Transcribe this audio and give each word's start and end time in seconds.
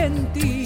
Argentina, 0.00 0.59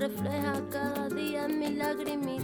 refleja 0.00 0.62
cada 0.70 1.08
día 1.10 1.44
en 1.44 1.58
mi 1.58 1.74
lagrimita. 1.74 2.39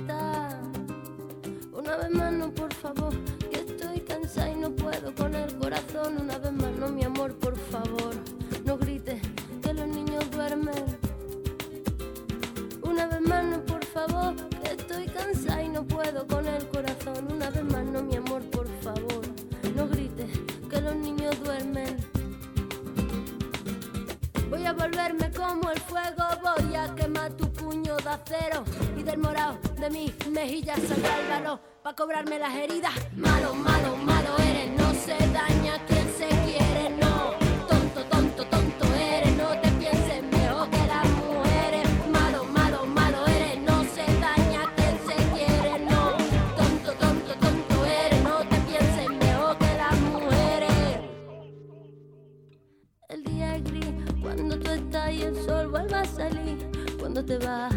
Salir 56.06 56.70
cuando 56.98 57.24
te 57.24 57.38
vas. 57.38 57.74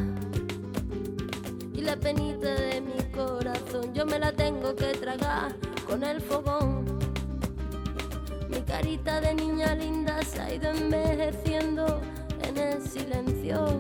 Y 1.74 1.82
la 1.82 1.96
penita 1.96 2.54
de 2.54 2.82
mi 2.82 3.04
corazón 3.12 3.94
yo 3.94 4.06
me 4.06 4.20
la 4.20 4.32
tengo 4.32 4.76
que 4.76 4.92
tragar 4.94 5.56
con 5.88 6.04
el 6.04 6.22
fogón. 6.22 6.86
Mi 8.50 8.62
carita 8.62 9.22
de 9.22 9.34
niña 9.36 9.76
linda 9.76 10.22
se 10.24 10.42
ha 10.42 10.54
ido 10.54 10.72
envejeciendo 10.72 12.02
en 12.44 12.58
el 12.58 12.82
silencio. 12.82 13.80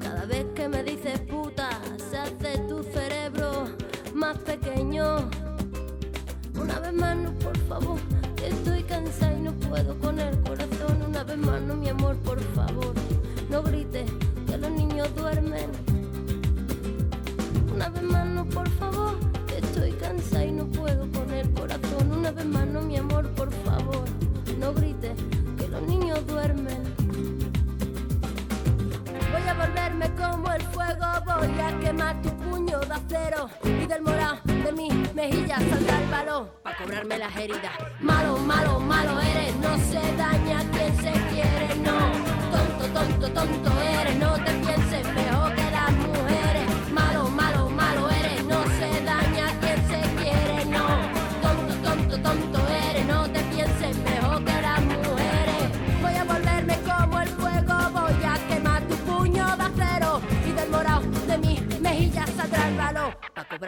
Cada 0.00 0.24
vez 0.26 0.46
que 0.54 0.68
me 0.68 0.82
dices 0.82 1.20
puta, 1.20 1.70
se 2.10 2.18
hace 2.18 2.58
tu 2.68 2.82
cerebro 2.82 3.66
más 4.14 4.38
pequeño. 4.38 5.30
Una 6.60 6.78
vez 6.80 6.92
más, 6.92 7.16
no, 7.16 7.32
por 7.38 7.56
favor, 7.66 7.98
estoy 8.46 8.82
cansada 8.82 9.32
y 9.34 9.40
no 9.40 9.52
puedo 9.52 9.98
con 9.98 10.18
el 10.18 10.38
corazón. 10.40 11.02
Una 11.08 11.24
vez 11.24 11.38
más, 11.38 11.60
mi 11.60 11.88
amor, 11.88 12.16
por 12.18 12.40
favor, 12.54 12.94
no 13.48 13.62
grites 13.62 14.10
que 14.46 14.58
los 14.58 14.70
niños 14.70 15.14
duermen. 15.14 15.70
Una 17.74 17.88
vez 17.88 18.02
más, 18.02 18.46
por 18.46 18.68
favor, 18.70 19.16
estoy 19.56 19.92
cansada 19.92 20.44
y 20.44 20.52
no 20.52 20.66
puedo 20.66 21.10
con 21.12 21.30
el 21.32 21.50
corazón. 21.52 22.12
Una 22.12 22.30
vez 22.30 22.46
más, 22.46 22.66
mi 22.66 22.96
amor, 22.96 23.28
por 23.30 23.50
favor, 23.64 24.04
no 24.58 24.74
grites 24.74 25.12
que 25.58 25.68
los 25.68 25.82
niños 25.82 26.26
duermen. 26.26 26.82
Voy 29.32 29.48
a 29.48 29.54
volverme 29.54 30.14
como 30.14 30.52
el 30.52 30.62
fuego, 30.62 31.06
voy 31.24 31.60
a 31.60 31.80
quemar 31.80 32.20
tu 32.22 32.30
puño 32.36 32.80
de 32.80 32.94
acero 32.94 33.48
y 33.64 33.86
del 33.86 34.02
morado 34.02 34.38
de 34.44 34.72
mis 34.72 35.14
mejillas 35.14 35.62
saldrá 35.70 36.02
el 36.02 36.10
balón 36.10 36.61
cobrarme 36.82 37.18
las 37.18 37.36
heridas. 37.36 37.72
Malo, 38.00 38.36
malo, 38.38 38.80
malo 38.80 39.20
eres, 39.20 39.54
no 39.56 39.78
se 39.78 40.00
daña 40.16 40.58
quien 40.72 40.96
se 40.96 41.12
quiere, 41.30 41.74
no. 41.76 41.98
Tonto, 42.50 42.86
tonto, 42.92 43.32
tonto 43.32 43.70
eres, 43.80 44.16
no 44.16 44.32
te 44.44 44.61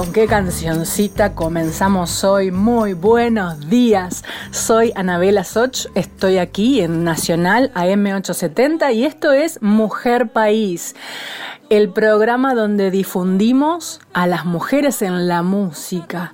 con 0.00 0.14
qué 0.14 0.26
cancioncita 0.26 1.34
comenzamos 1.34 2.24
hoy. 2.24 2.50
Muy 2.50 2.94
buenos 2.94 3.68
días. 3.68 4.24
Soy 4.50 4.92
Anabela 4.94 5.44
Soch, 5.44 5.88
estoy 5.94 6.38
aquí 6.38 6.80
en 6.80 7.04
Nacional 7.04 7.70
AM870 7.74 8.94
y 8.94 9.04
esto 9.04 9.32
es 9.32 9.60
Mujer 9.60 10.28
País, 10.32 10.96
el 11.68 11.90
programa 11.90 12.54
donde 12.54 12.90
difundimos 12.90 14.00
a 14.14 14.26
las 14.26 14.46
mujeres 14.46 15.02
en 15.02 15.28
la 15.28 15.42
música. 15.42 16.32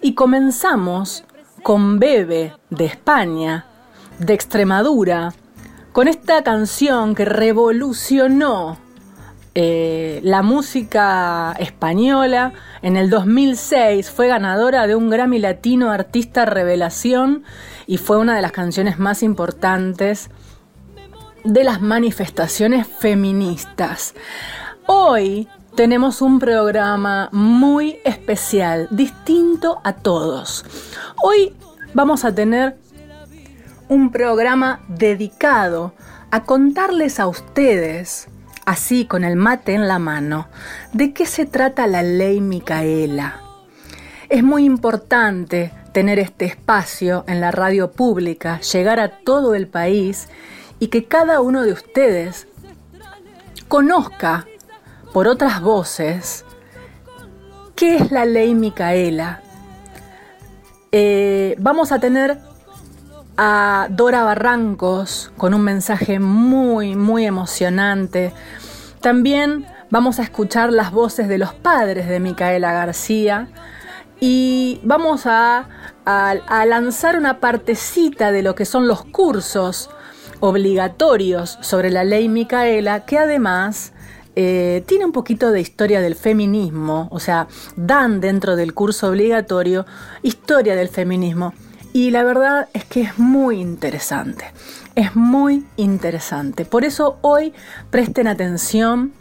Y 0.00 0.14
comenzamos 0.14 1.24
con 1.62 1.98
Bebe 1.98 2.54
de 2.70 2.86
España, 2.86 3.66
de 4.20 4.32
Extremadura, 4.32 5.34
con 5.92 6.08
esta 6.08 6.42
canción 6.42 7.14
que 7.14 7.26
revolucionó 7.26 8.78
eh, 9.54 10.20
la 10.22 10.42
música 10.42 11.54
española. 11.58 12.54
En 12.80 12.96
el 12.96 13.10
2006 13.10 14.10
fue 14.10 14.28
ganadora 14.28 14.86
de 14.86 14.94
un 14.94 15.10
Grammy 15.10 15.38
Latino 15.38 15.90
Artista 15.90 16.46
Revelación 16.46 17.44
y 17.86 17.98
fue 17.98 18.16
una 18.16 18.34
de 18.34 18.42
las 18.42 18.52
canciones 18.52 18.98
más 18.98 19.22
importantes 19.22 20.30
de 21.44 21.64
las 21.64 21.82
manifestaciones 21.82 22.86
feministas. 22.86 24.14
Hoy 24.86 25.48
tenemos 25.74 26.22
un 26.22 26.38
programa 26.38 27.28
muy 27.32 27.98
especial, 28.04 28.88
distinto 28.90 29.80
a 29.84 29.92
todos. 29.94 30.64
Hoy 31.22 31.54
vamos 31.92 32.24
a 32.24 32.34
tener 32.34 32.78
un 33.88 34.10
programa 34.10 34.80
dedicado 34.88 35.92
a 36.30 36.44
contarles 36.44 37.20
a 37.20 37.26
ustedes 37.26 38.28
así 38.64 39.06
con 39.06 39.24
el 39.24 39.36
mate 39.36 39.74
en 39.74 39.88
la 39.88 39.98
mano, 39.98 40.48
de 40.92 41.12
qué 41.12 41.26
se 41.26 41.46
trata 41.46 41.86
la 41.86 42.02
ley 42.02 42.40
Micaela. 42.40 43.40
Es 44.28 44.42
muy 44.42 44.64
importante 44.64 45.72
tener 45.92 46.18
este 46.18 46.46
espacio 46.46 47.24
en 47.26 47.40
la 47.40 47.50
radio 47.50 47.90
pública, 47.90 48.60
llegar 48.60 48.98
a 48.98 49.18
todo 49.18 49.54
el 49.54 49.68
país 49.68 50.28
y 50.78 50.88
que 50.88 51.04
cada 51.04 51.40
uno 51.40 51.62
de 51.62 51.72
ustedes 51.72 52.48
conozca 53.68 54.46
por 55.12 55.28
otras 55.28 55.60
voces 55.60 56.44
qué 57.76 57.96
es 57.96 58.10
la 58.10 58.24
ley 58.24 58.54
Micaela. 58.54 59.42
Eh, 60.92 61.56
vamos 61.58 61.92
a 61.92 61.98
tener 61.98 62.38
a 63.36 63.88
Dora 63.90 64.22
Barrancos 64.22 65.32
con 65.36 65.54
un 65.54 65.62
mensaje 65.62 66.18
muy, 66.18 66.96
muy 66.96 67.26
emocionante. 67.26 68.32
También 69.00 69.66
vamos 69.90 70.18
a 70.18 70.22
escuchar 70.22 70.72
las 70.72 70.92
voces 70.92 71.28
de 71.28 71.38
los 71.38 71.52
padres 71.54 72.08
de 72.08 72.20
Micaela 72.20 72.72
García 72.72 73.48
y 74.20 74.80
vamos 74.84 75.22
a, 75.26 75.68
lanzar 76.04 77.16
una 77.16 77.38
partecita 77.38 78.32
de 78.32 78.42
lo 78.42 78.54
que 78.54 78.64
son 78.64 78.88
los 78.88 79.04
cursos 79.04 79.90
obligatorios 80.40 81.58
sobre 81.60 81.90
la 81.90 82.02
ley 82.04 82.28
Micaela, 82.28 83.04
que 83.04 83.18
además 83.18 83.92
eh, 84.34 84.82
tiene 84.86 85.04
un 85.04 85.12
poquito 85.12 85.50
de 85.50 85.60
historia 85.60 86.00
del 86.00 86.16
feminismo, 86.16 87.08
o 87.10 87.20
sea, 87.20 87.46
dan 87.76 88.20
dentro 88.20 88.56
del 88.56 88.74
curso 88.74 89.08
obligatorio 89.08 89.86
historia 90.22 90.74
del 90.74 90.88
feminismo. 90.88 91.52
Y 91.92 92.10
la 92.10 92.24
verdad 92.24 92.68
es 92.72 92.86
que 92.86 93.02
es 93.02 93.18
muy 93.18 93.60
interesante, 93.60 94.46
es 94.94 95.14
muy 95.14 95.66
interesante. 95.76 96.64
Por 96.64 96.84
eso 96.84 97.18
hoy 97.20 97.52
presten 97.90 98.26
atención, 98.26 99.12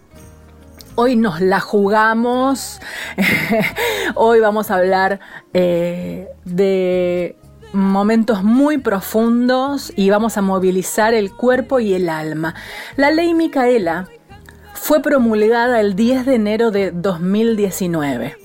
hoy 0.96 1.18
nos 1.18 1.42
la 1.42 1.60
jugamos, 1.60 2.80
hoy 4.16 4.40
vamos 4.40 4.72
a 4.72 4.76
hablar 4.76 5.20
eh, 5.54 6.30
de 6.46 7.36
momentos 7.74 8.42
muy 8.44 8.78
profundos 8.78 9.92
y 9.98 10.10
vamos 10.10 10.38
a 10.38 10.42
movilizar 10.42 11.14
el 11.14 11.36
cuerpo 11.36 11.82
y 11.82 11.94
el 11.94 12.08
alma. 12.08 12.56
La 12.96 13.12
ley 13.12 13.34
Micaela 13.34 14.08
fue 14.74 15.02
promulgada 15.02 15.82
el 15.82 15.98
10 15.98 16.26
de 16.26 16.36
enero 16.36 16.72
de 16.72 16.92
2019 16.92 18.41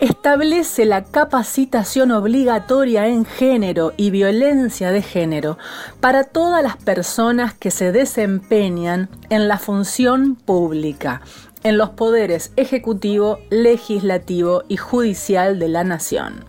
establece 0.00 0.86
la 0.86 1.04
capacitación 1.04 2.10
obligatoria 2.10 3.06
en 3.06 3.24
género 3.24 3.92
y 3.96 4.10
violencia 4.10 4.90
de 4.90 5.02
género 5.02 5.58
para 6.00 6.24
todas 6.24 6.62
las 6.62 6.76
personas 6.76 7.52
que 7.52 7.70
se 7.70 7.92
desempeñan 7.92 9.10
en 9.28 9.46
la 9.46 9.58
función 9.58 10.36
pública, 10.36 11.20
en 11.62 11.76
los 11.76 11.90
poderes 11.90 12.52
ejecutivo, 12.56 13.38
legislativo 13.50 14.62
y 14.68 14.78
judicial 14.78 15.58
de 15.58 15.68
la 15.68 15.84
nación. 15.84 16.44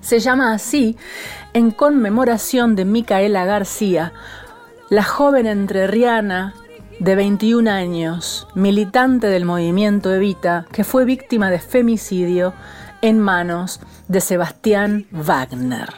Se 0.00 0.18
llama 0.18 0.52
así 0.52 0.96
en 1.52 1.70
conmemoración 1.70 2.74
de 2.74 2.84
Micaela 2.84 3.44
García, 3.44 4.12
la 4.90 5.04
joven 5.04 5.46
entrerriana 5.46 6.54
de 7.02 7.16
21 7.16 7.68
años, 7.68 8.46
militante 8.54 9.26
del 9.26 9.44
movimiento 9.44 10.14
Evita, 10.14 10.66
que 10.70 10.84
fue 10.84 11.04
víctima 11.04 11.50
de 11.50 11.58
femicidio 11.58 12.54
en 13.00 13.18
manos 13.18 13.80
de 14.06 14.20
Sebastián 14.20 15.06
Wagner. 15.10 15.88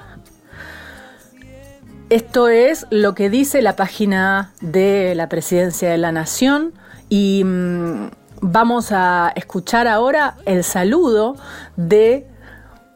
Esto 2.08 2.48
es 2.48 2.86
lo 2.88 3.14
que 3.14 3.28
dice 3.28 3.60
la 3.60 3.76
página 3.76 4.52
de 4.62 5.14
la 5.14 5.28
Presidencia 5.28 5.90
de 5.90 5.98
la 5.98 6.10
Nación 6.10 6.72
y 7.10 7.42
mm, 7.44 8.08
vamos 8.40 8.90
a 8.90 9.30
escuchar 9.36 9.86
ahora 9.86 10.36
el 10.46 10.64
saludo 10.64 11.36
de 11.76 12.26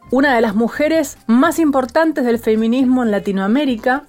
una 0.09 0.33
de 0.33 0.41
las 0.41 0.55
mujeres 0.55 1.19
más 1.27 1.59
importantes 1.59 2.25
del 2.25 2.39
feminismo 2.39 3.03
en 3.03 3.11
Latinoamérica, 3.11 4.05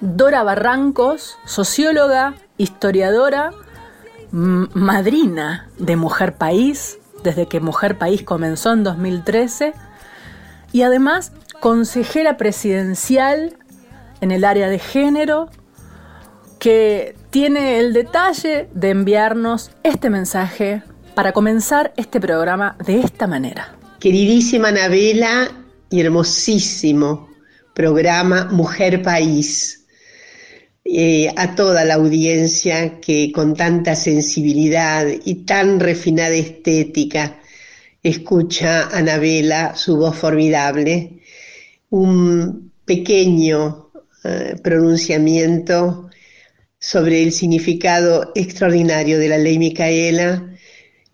Dora 0.00 0.42
Barrancos, 0.42 1.38
socióloga, 1.46 2.34
historiadora, 2.58 3.52
madrina 4.30 5.68
de 5.78 5.96
Mujer 5.96 6.34
País, 6.34 6.98
desde 7.24 7.46
que 7.46 7.60
Mujer 7.60 7.96
País 7.96 8.22
comenzó 8.22 8.72
en 8.72 8.84
2013, 8.84 9.72
y 10.72 10.82
además 10.82 11.32
consejera 11.60 12.36
presidencial 12.36 13.56
en 14.20 14.30
el 14.30 14.44
área 14.44 14.68
de 14.68 14.78
género, 14.78 15.48
que 16.58 17.16
tiene 17.30 17.78
el 17.78 17.92
detalle 17.92 18.68
de 18.74 18.90
enviarnos 18.90 19.70
este 19.84 20.10
mensaje 20.10 20.82
para 21.14 21.32
comenzar 21.32 21.92
este 21.96 22.20
programa 22.20 22.76
de 22.84 23.00
esta 23.00 23.26
manera. 23.26 23.74
Queridísima 24.00 24.68
Anabela 24.68 25.48
y 25.90 26.00
hermosísimo 26.00 27.28
programa 27.74 28.48
Mujer 28.50 29.02
País 29.02 29.86
eh, 30.90 31.30
a 31.36 31.54
toda 31.54 31.84
la 31.84 31.94
audiencia 31.94 32.98
que 32.98 33.30
con 33.30 33.54
tanta 33.54 33.94
sensibilidad 33.94 35.06
y 35.22 35.44
tan 35.44 35.80
refinada 35.80 36.34
estética 36.34 37.40
escucha 38.02 38.84
a 38.84 38.96
Anabela, 38.96 39.76
su 39.76 39.98
voz 39.98 40.16
formidable, 40.16 41.20
un 41.90 42.72
pequeño 42.86 43.90
eh, 44.24 44.56
pronunciamiento 44.62 46.08
sobre 46.78 47.22
el 47.22 47.32
significado 47.32 48.32
extraordinario 48.34 49.18
de 49.18 49.28
la 49.28 49.36
ley 49.36 49.58
Micaela, 49.58 50.56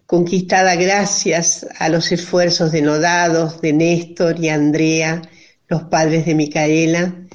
conquistada 0.06 0.76
gracias 0.76 1.66
a 1.80 1.88
los 1.88 2.12
esfuerzos 2.12 2.70
de 2.70 2.82
Nodados, 2.82 3.60
de 3.60 3.72
Néstor 3.72 4.38
y 4.38 4.50
Andrea, 4.50 5.20
los 5.66 5.82
padres 5.82 6.26
de 6.26 6.36
Micaela, 6.36 7.26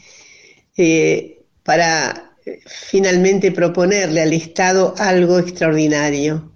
eh, 0.77 1.41
para 1.63 2.28
finalmente 2.65 3.51
proponerle 3.51 4.21
al 4.21 4.33
Estado 4.33 4.93
algo 4.97 5.39
extraordinario. 5.39 6.51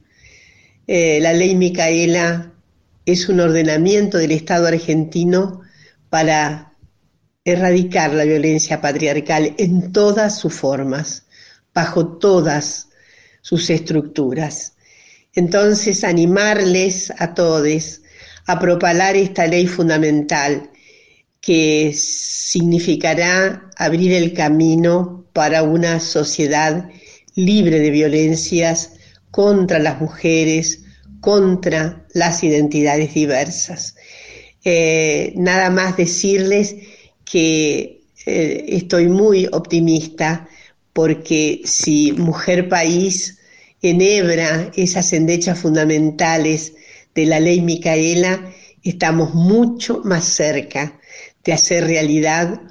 Eh, 0.87 1.19
la 1.21 1.33
ley 1.33 1.55
Micaela 1.55 2.51
es 3.05 3.29
un 3.29 3.39
ordenamiento 3.39 4.17
del 4.17 4.31
Estado 4.31 4.67
argentino 4.67 5.61
para 6.09 6.73
erradicar 7.45 8.13
la 8.13 8.23
violencia 8.23 8.79
patriarcal 8.81 9.55
en 9.57 9.91
todas 9.91 10.37
sus 10.39 10.53
formas, 10.53 11.25
bajo 11.73 12.17
todas 12.17 12.87
sus 13.41 13.69
estructuras. 13.69 14.73
Entonces, 15.33 16.03
animarles 16.03 17.11
a 17.17 17.33
todos 17.33 18.01
a 18.45 18.59
propalar 18.59 19.15
esta 19.15 19.47
ley 19.47 19.67
fundamental 19.67 20.69
que 21.43 21.93
significará 21.93 23.69
abrir 23.75 24.13
el 24.13 24.31
camino 24.31 25.25
para 25.33 25.63
una 25.63 25.99
sociedad 25.99 26.89
libre 27.35 27.81
de 27.81 27.91
violencias 27.91 28.93
contra 29.29 29.77
las 29.79 29.99
mujeres, 29.99 30.85
contra 31.19 32.05
las 32.13 32.45
identidades 32.45 33.13
diversas. 33.13 33.97
Eh, 34.63 35.33
nada 35.35 35.69
más 35.69 35.97
decirles 35.97 36.77
que 37.25 38.03
eh, 38.25 38.65
estoy 38.69 39.09
muy 39.09 39.47
optimista 39.51 40.47
porque 40.93 41.59
si 41.65 42.13
Mujer 42.13 42.69
País 42.69 43.39
enhebra 43.81 44.71
esas 44.77 45.11
endechas 45.11 45.59
fundamentales 45.59 46.73
de 47.13 47.25
la 47.25 47.41
ley 47.41 47.59
Micaela, 47.59 48.49
estamos 48.81 49.33
mucho 49.33 49.99
más 50.05 50.23
cerca 50.23 51.01
de 51.43 51.53
hacer 51.53 51.85
realidad 51.85 52.61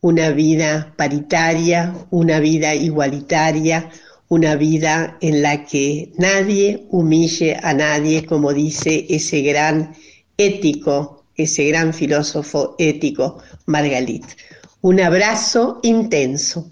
una 0.00 0.30
vida 0.30 0.92
paritaria, 0.96 1.94
una 2.10 2.40
vida 2.40 2.74
igualitaria, 2.74 3.90
una 4.28 4.56
vida 4.56 5.16
en 5.20 5.42
la 5.42 5.64
que 5.64 6.12
nadie 6.18 6.86
humille 6.90 7.56
a 7.62 7.72
nadie, 7.74 8.26
como 8.26 8.52
dice 8.52 9.06
ese 9.08 9.42
gran 9.42 9.94
ético, 10.36 11.24
ese 11.36 11.68
gran 11.68 11.94
filósofo 11.94 12.74
ético, 12.78 13.38
Margalit. 13.66 14.24
Un 14.80 15.00
abrazo 15.00 15.80
intenso. 15.82 16.68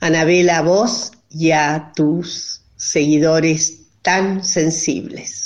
Anabela, 0.00 0.58
a 0.58 0.62
vos 0.62 1.12
y 1.30 1.50
a 1.50 1.92
tus 1.94 2.62
seguidores 2.76 3.80
tan 4.02 4.44
sensibles. 4.44 5.43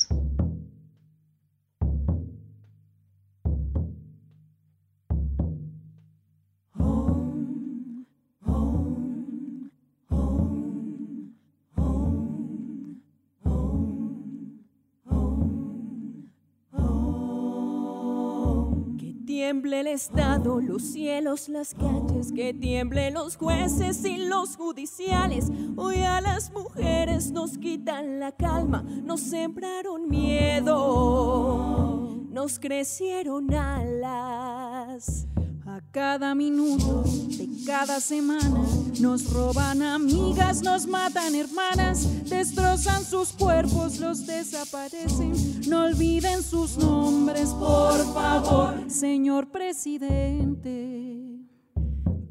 Tiemble 19.39 19.79
el 19.79 19.87
Estado, 19.87 20.61
los 20.61 20.83
cielos, 20.83 21.49
las 21.49 21.73
calles, 21.73 22.33
que 22.33 22.53
tiemblen 22.53 23.15
los 23.15 23.37
jueces 23.37 24.05
y 24.05 24.17
los 24.17 24.57
judiciales. 24.57 25.47
Hoy 25.77 25.99
a 25.99 26.21
las 26.21 26.51
mujeres 26.51 27.31
nos 27.31 27.57
quitan 27.57 28.19
la 28.19 28.33
calma, 28.33 28.83
nos 28.83 29.21
sembraron 29.21 30.09
miedo, 30.09 30.75
nos 32.33 32.59
crecieron 32.59 33.55
alas. 33.55 35.28
Cada 35.91 36.35
minuto 36.35 37.05
de 37.29 37.49
cada 37.65 38.01
semana. 38.01 38.65
Nos 39.01 39.33
roban 39.33 39.83
amigas, 39.83 40.63
nos 40.63 40.87
matan 40.87 41.35
hermanas, 41.35 42.25
destrozan 42.29 43.05
sus 43.05 43.29
cuerpos, 43.33 43.99
los 43.99 44.27
desaparecen. 44.27 45.33
No 45.69 45.85
olviden 45.85 46.43
sus 46.43 46.77
nombres, 46.77 47.51
por 47.51 48.15
favor, 48.15 48.91
señor 48.91 49.51
presidente 49.51 50.98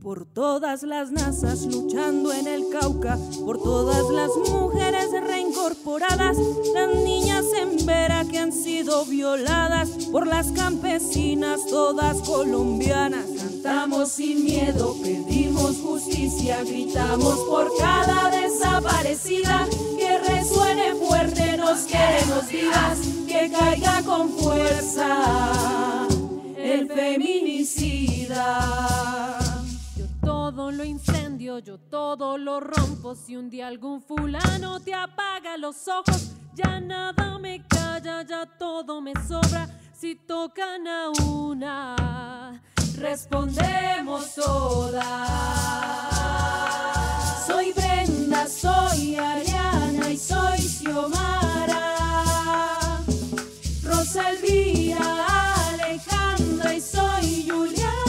por 0.07 0.23
todas 0.23 0.83
las 0.83 1.11
nazas 1.11 1.65
luchando 1.65 2.31
en 2.31 2.47
el 2.47 2.69
Cauca, 2.69 3.19
por 3.43 3.61
todas 3.61 4.09
las 4.09 4.29
mujeres 4.49 5.11
reincorporadas, 5.11 6.37
las 6.73 6.95
niñas 7.03 7.43
en 7.59 7.85
Vera 7.85 8.23
que 8.23 8.37
han 8.37 8.53
sido 8.53 9.03
violadas, 9.03 9.89
por 10.09 10.25
las 10.25 10.53
campesinas 10.53 11.65
todas 11.65 12.21
colombianas. 12.21 13.25
Cantamos 13.37 14.13
sin 14.13 14.45
miedo, 14.45 14.95
pedimos 15.03 15.75
justicia, 15.81 16.63
gritamos 16.63 17.39
por 17.39 17.69
cada 17.77 18.29
desaparecida, 18.29 19.67
que 19.99 20.19
resuene 20.19 20.95
fuerte, 20.95 21.57
nos 21.57 21.81
queremos 21.81 22.47
vivas, 22.49 22.99
que 23.27 23.51
caiga 23.51 24.01
con 24.03 24.29
fuerza 24.29 26.07
el 26.55 26.87
feminicida 26.87 29.16
lo 30.77 30.83
incendio, 30.83 31.57
yo 31.57 31.79
todo 31.79 32.37
lo 32.37 32.59
rompo. 32.59 33.15
Si 33.15 33.35
un 33.35 33.49
día 33.49 33.67
algún 33.67 33.99
fulano 33.99 34.79
te 34.79 34.93
apaga 34.93 35.57
los 35.57 35.87
ojos, 35.87 36.33
ya 36.53 36.79
nada 36.79 37.39
me 37.39 37.65
calla, 37.67 38.21
ya 38.21 38.45
todo 38.45 39.01
me 39.01 39.13
sobra. 39.27 39.67
Si 39.91 40.15
tocan 40.15 40.87
a 40.87 41.09
una, 41.25 42.61
respondemos 42.95 44.35
todas. 44.35 45.03
Soy 47.47 47.73
Brenda, 47.73 48.45
soy 48.47 49.15
Ariana 49.15 50.11
y 50.11 50.17
soy 50.17 50.59
Xiomara. 50.59 51.81
Rosa 53.83 54.29
Elvira, 54.29 54.99
Alejandra 55.73 56.75
y 56.75 56.81
soy 56.81 57.49
Juliana. 57.49 58.06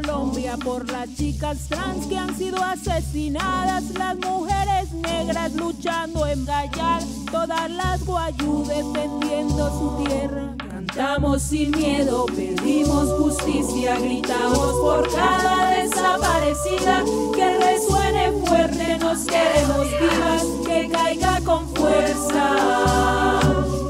Colombia 0.00 0.56
por 0.56 0.90
las 0.90 1.14
chicas 1.14 1.66
trans 1.68 2.06
que 2.06 2.16
han 2.16 2.34
sido 2.36 2.62
asesinadas, 2.62 3.84
las 3.90 4.16
mujeres 4.16 4.90
negras 4.92 5.52
luchando 5.52 6.26
en 6.26 6.46
Gallar, 6.46 7.02
todas 7.30 7.70
las 7.70 8.02
guayú 8.06 8.64
defendiendo 8.66 9.68
su 9.68 10.04
tierra. 10.04 10.54
Cantamos 10.70 11.42
sin 11.42 11.70
miedo, 11.72 12.24
pedimos 12.26 13.10
justicia, 13.18 13.98
gritamos 13.98 14.72
por 14.80 15.06
cada 15.14 15.70
desaparecida, 15.70 17.04
que 17.34 17.58
resuene 17.58 18.32
fuerte, 18.46 18.98
nos 18.98 19.24
queremos 19.24 19.86
vivas, 20.00 20.44
que 20.66 20.88
caiga 20.88 21.40
con 21.44 21.68
fuerza 21.74 23.40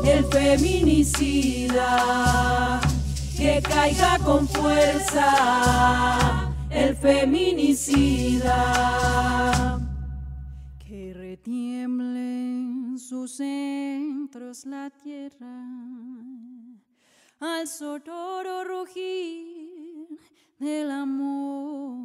el 0.05 0.25
feminicida, 0.25 1.87
que 3.41 3.63
caiga 3.63 4.19
con 4.19 4.47
fuerza 4.47 5.27
el 6.69 6.95
feminicida. 6.95 8.55
Que 10.79 11.15
retiemble 11.15 12.21
en 12.21 12.99
sus 12.99 13.33
centros 13.37 14.67
la 14.67 14.91
tierra 14.91 15.65
al 17.41 17.67
sonoro 17.67 18.65
rugir 18.65 20.07
del 20.59 20.91
amor 20.91 21.97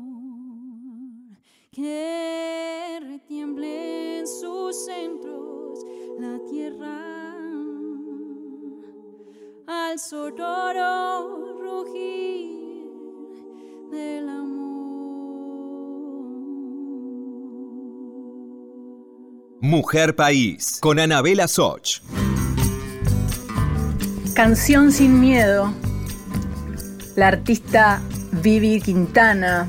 que 1.73 2.97
retiemble 3.01 4.19
en 4.19 4.27
sus 4.27 4.85
centros 4.85 5.79
la 6.17 6.39
tierra 6.49 7.25
al 9.67 9.97
sonoro 9.97 11.57
rugir 11.59 12.85
del 13.91 14.29
amor. 14.29 14.65
Mujer 19.61 20.15
País 20.15 20.77
con 20.81 20.99
Anabela 20.99 21.47
Soch. 21.47 22.01
Canción 24.35 24.91
sin 24.91 25.19
miedo. 25.19 25.73
La 27.15 27.29
artista 27.29 28.01
Vivi 28.31 28.81
Quintana 28.81 29.67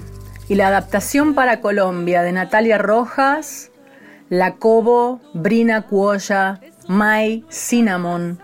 y 0.49 0.57
la 0.57 0.69
adaptación 0.69 1.35
para 1.35 1.61
Colombia 1.61 2.23
de 2.23 2.33
Natalia 2.33 2.77
Rojas, 2.77 3.71
Lacobo, 4.29 5.21
Brina 5.33 5.83
Cuoya, 5.83 6.61
Mai 6.89 7.45
Cinnamon, 7.49 8.39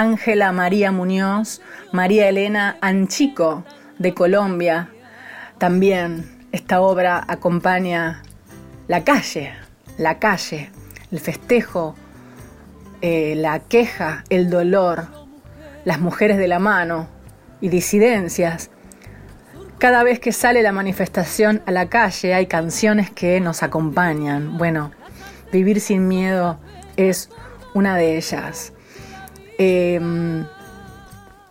Ángela 0.00 0.52
María 0.52 0.92
Muñoz, 0.92 1.60
María 1.92 2.28
Elena 2.28 2.76
Anchico 2.80 3.64
de 3.98 4.14
Colombia. 4.14 4.90
También 5.58 6.46
esta 6.52 6.80
obra 6.80 7.24
acompaña 7.26 8.22
la 8.88 9.04
calle, 9.04 9.54
la 9.98 10.18
calle, 10.18 10.70
el 11.10 11.20
festejo, 11.20 11.94
eh, 13.00 13.34
la 13.36 13.60
queja, 13.60 14.24
el 14.28 14.50
dolor, 14.50 15.06
las 15.84 16.00
mujeres 16.00 16.38
de 16.38 16.48
la 16.48 16.58
mano 16.58 17.08
y 17.60 17.68
disidencias. 17.68 18.70
Cada 19.78 20.02
vez 20.02 20.20
que 20.20 20.32
sale 20.32 20.62
la 20.62 20.72
manifestación 20.72 21.62
a 21.66 21.70
la 21.70 21.88
calle 21.88 22.34
hay 22.34 22.46
canciones 22.46 23.10
que 23.10 23.40
nos 23.40 23.62
acompañan. 23.62 24.58
Bueno, 24.58 24.90
Vivir 25.52 25.80
sin 25.80 26.08
miedo 26.08 26.58
es 26.96 27.30
una 27.72 27.96
de 27.96 28.16
ellas. 28.16 28.72
Em, 29.58 30.44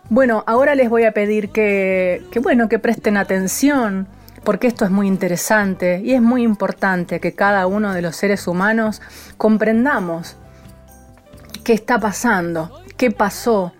bueno, 0.08 0.44
ahora 0.46 0.74
les 0.74 0.88
voy 0.88 1.04
a 1.04 1.12
pedir 1.12 1.50
que, 1.50 2.22
bueno, 2.42 2.68
que 2.68 2.78
presten 2.78 3.16
atención, 3.16 4.06
porque 4.44 4.68
esto 4.68 4.84
es 4.84 4.90
muy 4.90 5.08
interesante 5.08 6.00
y 6.04 6.12
es 6.12 6.22
muy 6.22 6.42
importante 6.42 7.18
que 7.18 7.34
cada 7.34 7.66
uno 7.66 7.92
de 7.92 8.02
los 8.02 8.14
seres 8.14 8.46
humanos 8.46 9.02
comprendamos 9.36 10.36
qué 11.64 11.72
está 11.72 11.98
pasando, 11.98 12.70
qué 12.96 13.10
pasó, 13.10 13.72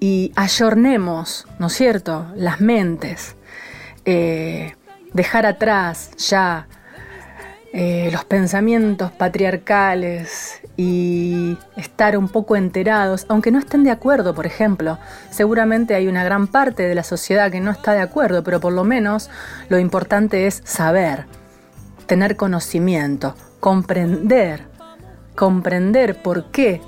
y 0.00 0.32
ayornemos, 0.36 1.46
¿no 1.58 1.66
es 1.66 1.74
cierto?, 1.74 2.26
las 2.34 2.60
mentes, 2.60 3.36
eh, 4.04 4.74
dejar 5.12 5.46
atrás 5.46 6.10
ya 6.16 6.68
eh, 7.78 8.08
los 8.10 8.24
pensamientos 8.24 9.12
patriarcales 9.12 10.62
y 10.78 11.58
estar 11.76 12.16
un 12.16 12.30
poco 12.30 12.56
enterados, 12.56 13.26
aunque 13.28 13.50
no 13.50 13.58
estén 13.58 13.84
de 13.84 13.90
acuerdo, 13.90 14.34
por 14.34 14.46
ejemplo. 14.46 14.98
Seguramente 15.28 15.94
hay 15.94 16.08
una 16.08 16.24
gran 16.24 16.46
parte 16.46 16.84
de 16.84 16.94
la 16.94 17.02
sociedad 17.02 17.52
que 17.52 17.60
no 17.60 17.70
está 17.70 17.92
de 17.92 18.00
acuerdo, 18.00 18.42
pero 18.42 18.60
por 18.60 18.72
lo 18.72 18.82
menos 18.84 19.28
lo 19.68 19.78
importante 19.78 20.46
es 20.46 20.62
saber, 20.64 21.26
tener 22.06 22.36
conocimiento, 22.36 23.34
comprender, 23.60 24.62
comprender 25.34 26.22
por 26.22 26.50
qué 26.50 26.80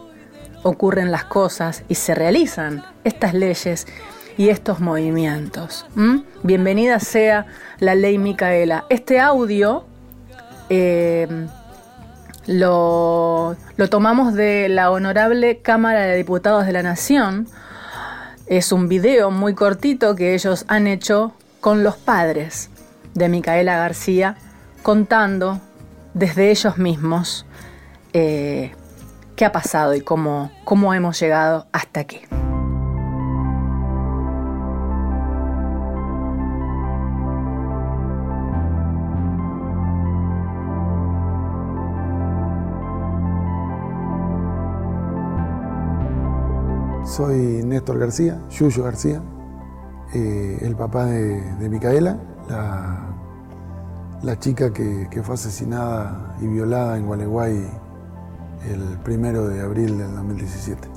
ocurren 0.63 1.13
las 1.13 1.25
cosas 1.25 1.83
y 1.89 1.97
se 1.97 2.15
realizan 2.15 2.83
estas 3.05 3.35
leyes 3.35 3.87
y 4.39 4.49
estos 4.49 4.81
movimientos. 4.81 5.85
Bienvenida 6.43 6.99
sea 6.99 7.45
la 7.79 7.95
ley 7.95 8.17
Micaela. 8.17 8.87
Este 8.89 9.21
audio 9.21 9.85
lo, 12.47 13.57
lo 13.77 13.89
tomamos 13.89 14.35
de 14.35 14.69
la 14.69 14.91
Honorable 14.91 15.59
Cámara 15.59 16.03
de 16.03 16.17
Diputados 16.17 16.67
de 16.67 16.73
la 16.73 16.83
Nación. 16.83 17.47
Es 18.47 18.73
un 18.73 18.89
video 18.89 19.31
muy 19.31 19.55
cortito 19.55 20.15
que 20.15 20.35
ellos 20.35 20.65
han 20.69 20.87
hecho 20.87 21.35
con 21.61 21.85
los 21.85 21.97
padres 21.97 22.71
de 23.15 23.29
Micaela 23.29 23.77
García, 23.77 24.37
contando 24.83 25.61
desde 26.15 26.51
ellos 26.51 26.79
mismos 26.79 27.47
eh, 28.13 28.73
qué 29.37 29.45
ha 29.45 29.53
pasado 29.53 29.95
y 29.95 30.01
cómo, 30.01 30.51
cómo 30.65 30.95
hemos 30.95 31.21
llegado 31.21 31.67
hasta 31.73 32.01
aquí. 32.01 32.21
Soy 47.19 47.65
Néstor 47.65 47.99
García, 47.99 48.41
Yuyo 48.49 48.85
García, 48.85 49.21
eh, 50.15 50.59
el 50.63 50.77
papá 50.77 51.07
de, 51.07 51.69
Micaela, 51.69 52.17
la, 54.23 54.39
chica 54.39 54.73
que, 54.73 55.21
fue 55.25 55.35
asesinada 55.35 56.37
y 56.41 56.47
violada 56.47 56.97
en 56.97 57.07
Gualeguay 57.07 57.57
el 58.71 58.99
primero 59.03 59.49
de 59.49 59.61
abril 59.61 59.99
del 59.99 60.15
2017. 60.15 60.89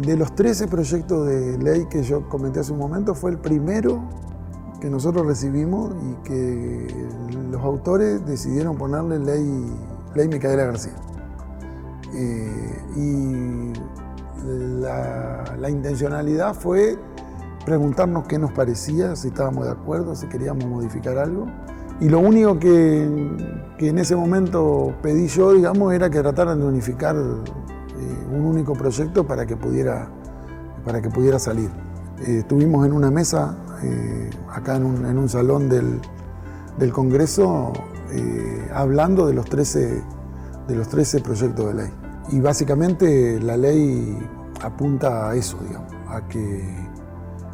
De, 0.00 0.16
los 0.16 0.34
13 0.34 0.66
proyectos 0.66 1.28
de 1.28 1.56
ley 1.58 1.86
que 1.88 2.02
yo 2.02 2.28
comenté 2.28 2.58
hace 2.58 2.72
un 2.72 2.80
momento, 2.80 3.14
fue 3.14 3.30
el 3.30 3.38
primero 3.38 4.02
que 4.80 4.90
nosotros 4.90 5.24
recibimos 5.24 5.94
y 6.02 6.14
que 6.24 7.06
los 7.52 7.62
autores 7.62 8.26
decidieron 8.26 8.76
ponerle 8.76 9.20
ley, 9.20 9.72
ley 10.16 10.26
Micaela 10.26 10.64
García. 10.64 10.94
Eh, 12.14 12.82
y 12.96 13.72
la, 14.44 15.70
intencionalidad 15.70 16.54
fue 16.54 16.98
preguntarnos 17.64 18.26
qué 18.26 18.38
nos 18.38 18.52
parecía, 18.52 19.14
si 19.16 19.28
estábamos 19.28 19.66
de 19.66 19.72
acuerdo, 19.72 20.14
si 20.14 20.26
queríamos 20.28 20.64
modificar 20.66 21.18
algo. 21.18 21.46
Y 22.00 22.08
lo 22.08 22.18
único 22.18 22.58
que, 22.58 23.04
en 23.78 23.98
ese 23.98 24.16
momento 24.16 24.94
pedí 25.02 25.28
yo, 25.28 25.52
digamos, 25.52 25.92
era 25.92 26.10
que 26.10 26.20
trataran 26.20 26.58
de 26.58 26.66
unificar 26.66 27.14
eh, 27.16 28.26
un 28.32 28.44
único 28.44 28.72
proyecto 28.72 29.26
para 29.26 29.46
que 29.46 29.56
pudiera, 29.56 30.08
para 30.84 31.00
que 31.00 31.08
pudiera 31.08 31.38
salir. 31.38 31.70
Eh, 32.26 32.38
estuvimos 32.38 32.84
en 32.86 32.92
una 32.92 33.10
mesa, 33.10 33.56
eh, 33.82 34.30
acá 34.50 34.76
en 34.76 34.84
un, 34.84 35.28
salón 35.28 35.68
del, 35.68 36.00
Congreso, 36.90 37.72
hablando 38.74 39.26
de 39.26 39.34
los, 39.34 39.46
13, 39.46 40.02
de 40.66 40.74
los 40.74 40.88
13 40.88 41.20
proyectos 41.20 41.66
de 41.66 41.74
ley. 41.74 42.01
Y 42.30 42.40
básicamente 42.40 43.40
la 43.40 43.56
ley 43.56 44.16
apunta 44.62 45.30
a 45.30 45.34
eso, 45.34 45.58
digamos, 45.66 45.92
a 46.08 46.26
que 46.28 46.62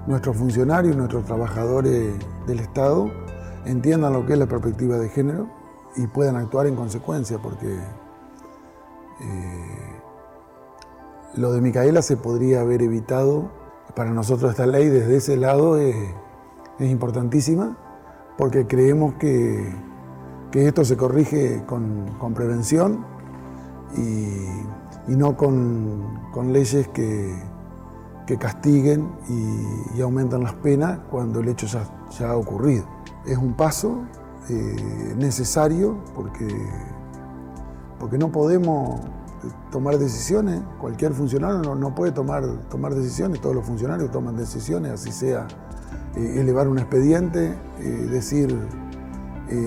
nuestros 0.07 0.37
funcionarios, 0.37 0.97
nuestros 0.97 1.25
trabajadores 1.25 2.15
del 2.47 2.61
Estado 2.61 3.11
entiendan 3.65 4.13
lo 4.13 4.27
que 4.27 4.35
es 4.35 4.39
la 4.39 4.47
perspectiva 4.47 4.97
de 4.99 5.09
género 5.09 5.49
y 5.97 6.07
puedan 6.07 6.37
actuar 6.37 6.67
en 6.67 6.77
consecuencia, 6.77 7.39
porque 7.39 7.79
eh, 9.21 10.01
lo 11.35 11.53
de 11.53 11.61
Micaela 11.61 12.03
se 12.03 12.17
podría 12.17 12.61
haber 12.61 12.83
evitado. 12.83 13.51
Para 13.95 14.11
nosotros 14.11 14.51
esta 14.51 14.67
ley 14.67 14.89
desde 14.89 15.17
ese 15.17 15.37
lado 15.37 15.79
es, 15.79 15.97
importantísima, 16.79 17.77
porque 18.37 18.69
creemos 18.69 19.15
que, 19.15 19.75
esto 20.53 20.85
se 20.85 20.97
corrige 20.97 21.65
con 21.67 22.35
prevención 22.35 23.05
y, 23.97 25.17
no 25.17 25.37
con, 25.37 26.53
leyes 26.53 26.89
que, 26.89 27.35
castiguen 28.39 29.11
y, 29.97 30.01
aumentan 30.01 30.43
las 30.43 30.55
penas 30.55 30.99
cuando 31.11 31.41
el 31.41 31.49
hecho 31.49 31.67
ya, 31.67 32.31
ha 32.31 32.37
ocurrido. 32.37 32.85
Es 33.27 33.39
un 33.39 33.55
paso 33.55 34.03
eh, 34.49 35.15
necesario 35.17 35.97
porque, 36.15 36.49
porque 37.99 38.19
no 38.19 38.31
podemos 38.31 39.01
tomar 39.71 39.99
decisiones, 39.99 40.61
cualquier 40.81 41.13
funcionario 41.13 41.75
no, 41.75 41.95
puede 41.95 42.13
tomar, 42.13 42.45
tomar 42.69 42.95
decisiones, 42.95 43.41
todos 43.41 43.55
los 43.55 43.65
funcionarios 43.65 44.11
toman 44.11 44.37
decisiones, 44.37 44.93
así 44.93 45.13
sea 45.13 45.47
eh, 46.17 46.41
elevar 46.41 46.69
un 46.69 46.79
expediente, 46.79 47.55
eh, 47.81 48.09
decir 48.11 48.57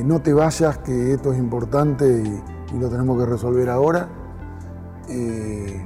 no 0.06 0.22
te 0.22 0.32
vayas 0.32 0.78
que 0.78 1.13
esto 1.13 1.34
es 1.34 1.40
importante 1.40 2.22
y, 2.22 2.61
y 2.74 2.80
lo 2.80 2.90
tenemos 2.90 3.18
que 3.20 3.25
resolver 3.25 3.70
ahora. 3.70 4.10
Eh, 5.10 5.86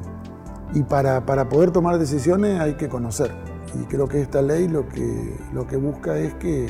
y 0.74 0.84
para, 0.84 1.26
para, 1.26 1.48
poder 1.48 1.72
tomar 1.72 1.98
decisiones 1.98 2.60
hay 2.60 2.76
que 2.76 2.90
conocer. 2.90 3.32
Y 3.80 3.86
creo 3.86 4.08
que 4.08 4.22
esta 4.22 4.42
ley 4.42 4.68
lo 4.68 4.88
que, 4.88 5.38
lo 5.54 5.68
que 5.68 5.78
busca 5.78 6.18
es 6.18 6.34
que 6.36 6.68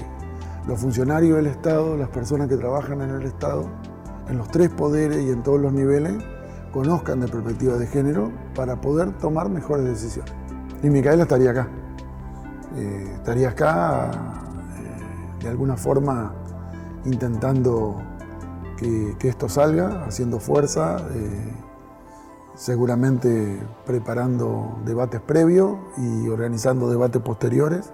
los 0.67 0.79
funcionarios 0.79 1.37
del 1.37 1.47
Estado, 1.47 1.97
las 1.97 2.09
personas 2.09 2.47
que 2.47 2.57
trabajan 2.57 3.01
en 3.01 3.09
el 3.11 3.23
Estado, 3.23 3.65
en 4.27 4.37
los 4.37 4.49
tres 4.49 4.69
poderes 4.69 5.23
y 5.23 5.29
en 5.29 5.43
todos 5.43 5.59
los 5.59 5.73
niveles, 5.73 6.15
conozcan 6.71 7.21
de 7.21 7.27
perspectiva 7.27 7.77
de 7.77 7.87
género 7.87 8.31
para 8.53 8.81
poder 8.81 9.11
tomar 9.13 9.49
mejores 9.49 9.85
decisiones. 9.85 10.33
Y 10.83 10.89
Micaela 10.89 11.23
estaría 11.23 11.51
acá. 11.51 11.67
Eh, 12.75 13.11
estaría 13.15 13.49
acá 13.49 14.11
eh, 14.11 15.43
de 15.43 15.49
alguna 15.49 15.77
forma 15.77 16.33
intentando 17.05 18.01
que, 18.77 19.27
esto 19.27 19.49
salga, 19.49 20.05
haciendo 20.05 20.39
fuerza, 20.39 20.97
eh, 21.13 21.53
seguramente 22.55 23.59
preparando 23.85 24.79
debates 24.85 25.21
previos 25.21 25.77
y 25.97 26.27
organizando 26.27 26.89
debates 26.89 27.21
posteriores. 27.21 27.91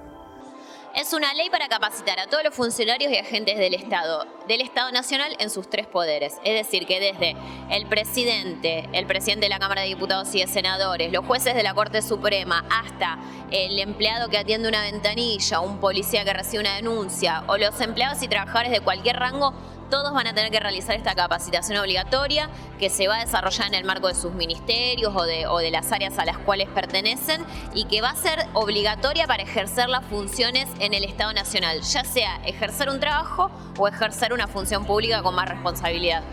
Es 0.93 1.13
una 1.13 1.33
ley 1.33 1.49
para 1.49 1.69
capacitar 1.69 2.19
a 2.19 2.27
todos 2.27 2.43
los 2.43 2.53
funcionarios 2.53 3.13
y 3.13 3.17
agentes 3.17 3.57
del 3.57 3.73
Estado, 3.73 4.25
del 4.49 4.59
Estado 4.59 4.91
Nacional 4.91 5.37
en 5.39 5.49
sus 5.49 5.69
tres 5.69 5.87
poderes. 5.87 6.33
Es 6.43 6.65
decir, 6.65 6.85
que 6.85 6.99
desde 6.99 7.37
el 7.69 7.87
presidente, 7.87 8.89
el 8.91 9.05
presidente 9.05 9.45
de 9.45 9.49
la 9.49 9.59
Cámara 9.59 9.83
de 9.83 9.87
Diputados 9.87 10.35
y 10.35 10.41
de 10.41 10.47
Senadores, 10.47 11.09
los 11.13 11.25
jueces 11.25 11.55
de 11.55 11.63
la 11.63 11.73
Corte 11.73 12.01
Suprema, 12.01 12.65
hasta 12.69 13.19
el 13.51 13.79
empleado 13.79 14.29
que 14.29 14.37
atiende 14.37 14.67
una 14.67 14.81
ventanilla, 14.81 15.61
un 15.61 15.79
policía 15.79 16.25
que 16.25 16.33
recibe 16.33 16.59
una 16.59 16.75
denuncia, 16.75 17.45
o 17.47 17.55
los 17.57 17.79
empleados 17.79 18.21
y 18.21 18.27
trabajadores 18.27 18.71
de 18.71 18.81
cualquier 18.81 19.15
rango, 19.15 19.53
todos 19.91 20.13
van 20.13 20.25
a 20.25 20.33
tener 20.33 20.49
que 20.49 20.59
realizar 20.59 20.95
esta 20.95 21.13
capacitación 21.13 21.77
obligatoria 21.77 22.49
que 22.79 22.89
se 22.89 23.07
va 23.07 23.17
a 23.17 23.19
desarrollar 23.19 23.67
en 23.67 23.75
el 23.75 23.83
marco 23.83 24.07
de 24.07 24.15
sus 24.15 24.33
ministerios 24.33 25.13
o 25.15 25.25
de, 25.25 25.69
las 25.69 25.91
áreas 25.91 26.17
a 26.17 26.25
las 26.25 26.37
cuales 26.39 26.69
pertenecen 26.69 27.43
y 27.75 27.85
que 27.85 28.01
va 28.01 28.11
a 28.11 28.15
ser 28.15 28.47
obligatoria 28.53 29.27
para 29.27 29.43
ejercer 29.43 29.89
las 29.89 30.05
funciones 30.05 30.67
en 30.79 30.93
el 30.93 31.03
Estado 31.03 31.33
Nacional, 31.33 31.81
ya 31.81 32.03
sea 32.03 32.37
ejercer 32.45 32.89
un 32.89 32.99
trabajo 32.99 33.51
o 33.77 33.87
ejercer 33.87 34.33
una 34.33 34.47
función 34.47 34.85
pública 34.85 35.21
con 35.21 35.35
más 35.35 35.47
responsabilidad. 35.47 36.23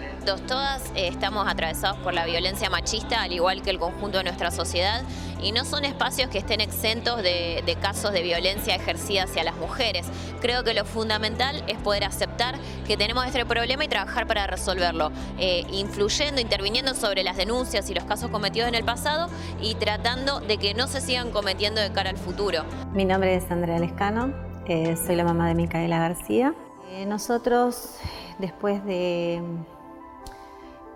Todas 0.47 0.91
eh, 0.95 1.09
estamos 1.09 1.49
atravesados 1.49 1.99
por 1.99 2.13
la 2.13 2.27
violencia 2.27 2.71
machista, 2.71 3.23
al 3.23 3.33
igual 3.33 3.63
que 3.63 3.71
el 3.71 3.79
conjunto 3.79 4.19
de 4.19 4.25
nuestra 4.25 4.51
sociedad, 4.51 5.03
y 5.41 5.53
no 5.53 5.65
son 5.65 5.85
espacios 5.85 6.29
que 6.31 6.39
estén 6.39 6.61
exentos 6.61 7.23
de, 7.23 7.77
casos 7.81 8.13
de 8.13 8.23
violencia 8.23 8.75
ejercida 8.75 9.25
hacia 9.25 9.45
las 9.45 9.57
mujeres. 9.57 10.07
Creo 10.41 10.65
que 10.65 10.75
lo 10.75 10.85
fundamental 10.85 11.63
es 11.69 11.79
poder 11.79 12.05
aceptar 12.05 12.57
que 12.87 12.97
tenemos 12.97 13.27
este 13.27 13.45
problema 13.47 13.85
y 13.85 13.89
trabajar 13.89 14.27
para 14.27 14.47
resolverlo, 14.47 15.13
eh, 15.39 15.65
influyendo, 15.71 16.41
interviniendo 16.41 16.95
sobre 16.95 17.23
las 17.23 17.37
denuncias 17.37 17.89
y 17.91 17.95
los 17.95 18.05
casos 18.05 18.31
cometidos 18.31 18.69
en 18.69 18.75
el 18.75 18.85
pasado 18.85 19.29
y 19.61 19.75
tratando 19.77 20.41
de 20.41 20.59
que 20.59 20.75
no 20.75 20.89
se 20.89 21.01
sigan 21.01 21.31
cometiendo 21.31 21.81
de 21.81 21.93
cara 21.93 22.11
al 22.11 22.19
futuro. 22.19 22.65
Mi 22.93 23.05
nombre 23.05 23.35
es 23.37 23.51
Andrea 23.51 23.79
Lescano, 23.79 24.33
eh, 24.67 24.97
soy 24.97 25.17
la 25.17 25.25
mamá 25.25 25.47
de 25.49 25.55
Micaela 25.55 25.99
García. 25.99 26.55
Eh, 26.91 27.07
nosotros, 27.07 27.99
después 28.39 28.85
de, 28.85 29.43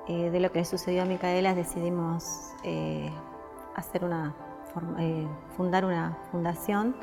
de 0.09 0.41
lo 0.41 0.51
que 0.51 0.61
le 0.61 0.65
sucedió 0.65 1.03
a 1.03 1.05
Micaela, 1.05 1.55
decidimos 1.55 2.55
hacer 3.77 4.05
una, 4.05 4.35
fundar 5.57 5.85
una 5.85 6.17
fundación 6.31 6.97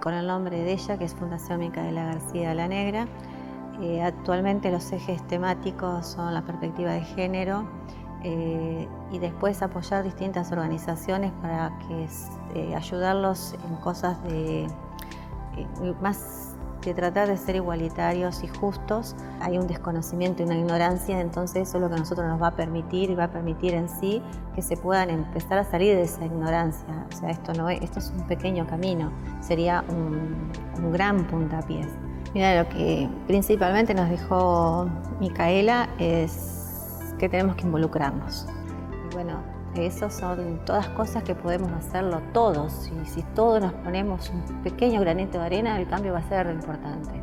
con 0.00 0.12
el 0.14 0.26
nombre 0.26 0.58
de 0.62 0.72
ella, 0.72 0.98
que 0.98 1.04
es 1.04 1.14
Fundación 1.14 1.60
Micaela 1.60 2.04
García 2.04 2.54
La 2.54 2.68
Negra, 2.68 3.06
eh, 3.80 4.02
actualmente 4.02 4.70
los 4.70 4.92
ejes 4.92 5.26
temáticos 5.26 6.06
son 6.06 6.34
la 6.34 6.42
perspectiva 6.42 6.92
de 6.92 7.00
género 7.00 7.66
eh, 8.22 8.86
y 9.10 9.18
después 9.18 9.62
apoyar 9.62 10.04
distintas 10.04 10.52
organizaciones 10.52 11.32
para 11.40 11.72
que 11.78 12.06
eh, 12.54 12.74
ayudarlos 12.76 13.54
en 13.66 13.76
cosas 13.76 14.22
de 14.24 14.66
más 16.02 16.49
que 16.80 16.94
tratar 16.94 17.28
de 17.28 17.36
ser 17.36 17.56
igualitarios 17.56 18.42
y 18.42 18.48
justos. 18.48 19.14
Hay 19.40 19.58
un 19.58 19.66
desconocimiento 19.66 20.42
y 20.42 20.46
una 20.46 20.56
ignorancia, 20.56 21.20
entonces 21.20 21.68
eso 21.68 21.78
es 21.78 21.82
lo 21.82 21.88
que 21.88 21.94
a 21.96 21.98
nosotros 21.98 22.26
nos 22.26 22.40
va 22.40 22.48
a 22.48 22.56
permitir 22.56 23.10
y 23.10 23.14
va 23.14 23.24
a 23.24 23.30
permitir 23.30 23.74
en 23.74 23.88
sí 23.88 24.22
que 24.54 24.62
se 24.62 24.76
puedan 24.76 25.10
empezar 25.10 25.58
a 25.58 25.64
salir 25.64 25.96
de 25.96 26.02
esa 26.02 26.24
ignorancia. 26.24 27.06
O 27.12 27.16
sea, 27.16 27.30
esto, 27.30 27.52
no 27.54 27.68
es, 27.68 27.82
esto 27.82 27.98
es 27.98 28.12
un 28.16 28.26
pequeño 28.26 28.66
camino, 28.66 29.12
sería 29.40 29.84
un, 29.88 30.50
un 30.82 30.92
gran 30.92 31.26
puntapié. 31.26 31.86
Mira, 32.34 32.62
lo 32.62 32.68
que 32.68 33.08
principalmente 33.26 33.92
nos 33.92 34.08
dijo 34.08 34.88
Micaela 35.18 35.88
es 35.98 37.14
que 37.18 37.28
tenemos 37.28 37.56
que 37.56 37.64
involucrarnos. 37.64 38.46
Y 39.10 39.14
bueno, 39.14 39.42
eso 39.76 40.10
son 40.10 40.64
todas 40.64 40.88
cosas 40.90 41.22
que 41.22 41.34
podemos 41.34 41.70
hacerlo 41.72 42.20
todos. 42.32 42.90
Y 43.02 43.06
si 43.06 43.22
todos 43.34 43.60
nos 43.60 43.72
ponemos 43.72 44.30
un 44.30 44.62
pequeño 44.62 45.00
granito 45.00 45.38
de 45.38 45.46
arena, 45.46 45.78
el 45.78 45.88
cambio 45.88 46.12
va 46.12 46.18
a 46.18 46.28
ser 46.28 46.50
importante. 46.50 47.22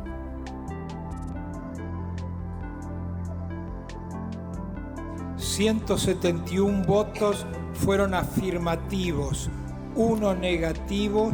...171 5.58 6.86
votos 6.86 7.44
fueron 7.74 8.14
afirmativos, 8.14 9.50
uno 9.96 10.32
negativo 10.32 11.32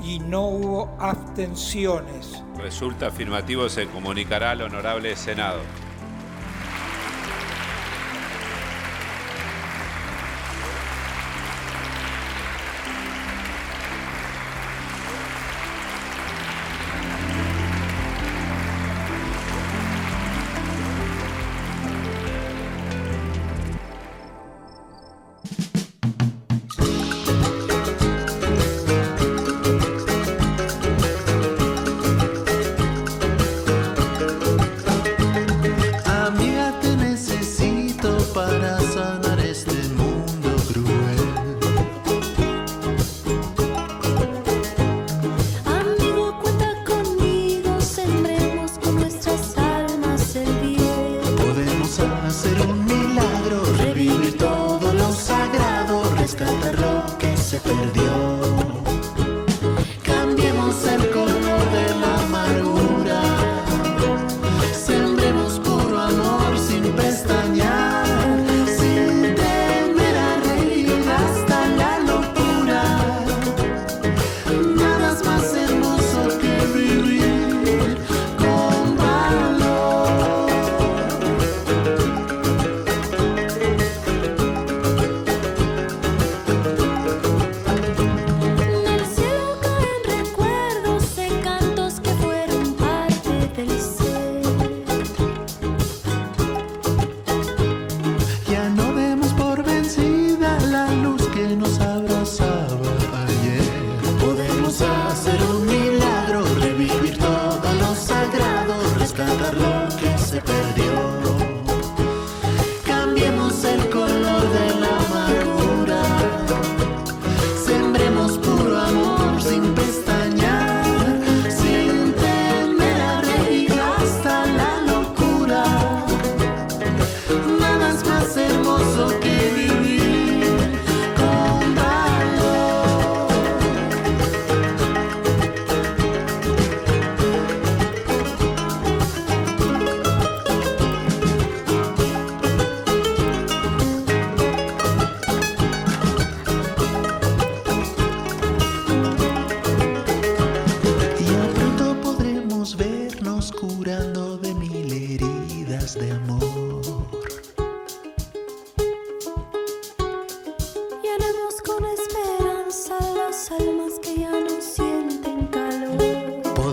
y 0.00 0.20
no 0.20 0.46
hubo 0.46 0.96
abstenciones. 1.00 2.44
Resulta 2.56 3.08
afirmativo, 3.08 3.68
se 3.68 3.86
comunicará 3.88 4.52
al 4.52 4.62
Honorable 4.62 5.16
Senado. 5.16 5.58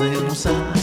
eu 0.03 0.21
não. 0.21 0.80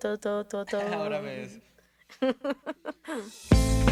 Ahora 0.92 1.20
ves. 1.20 1.60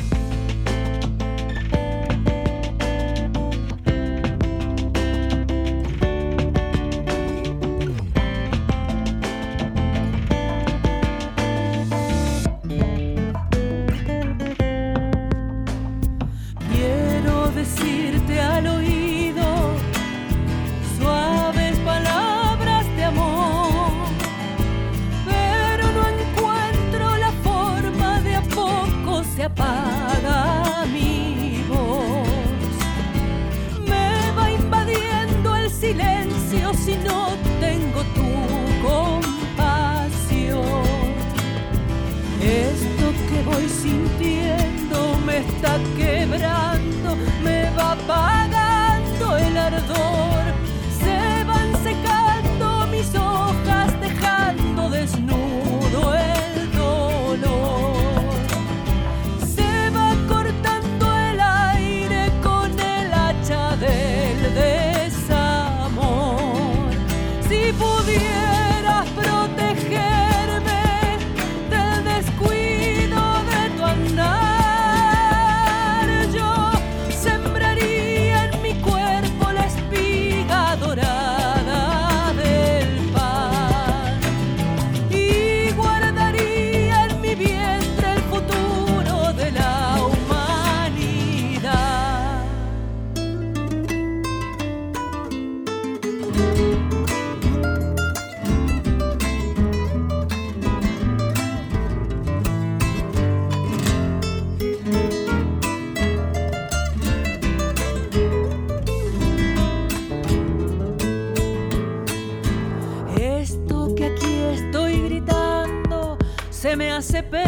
se 117.18 117.47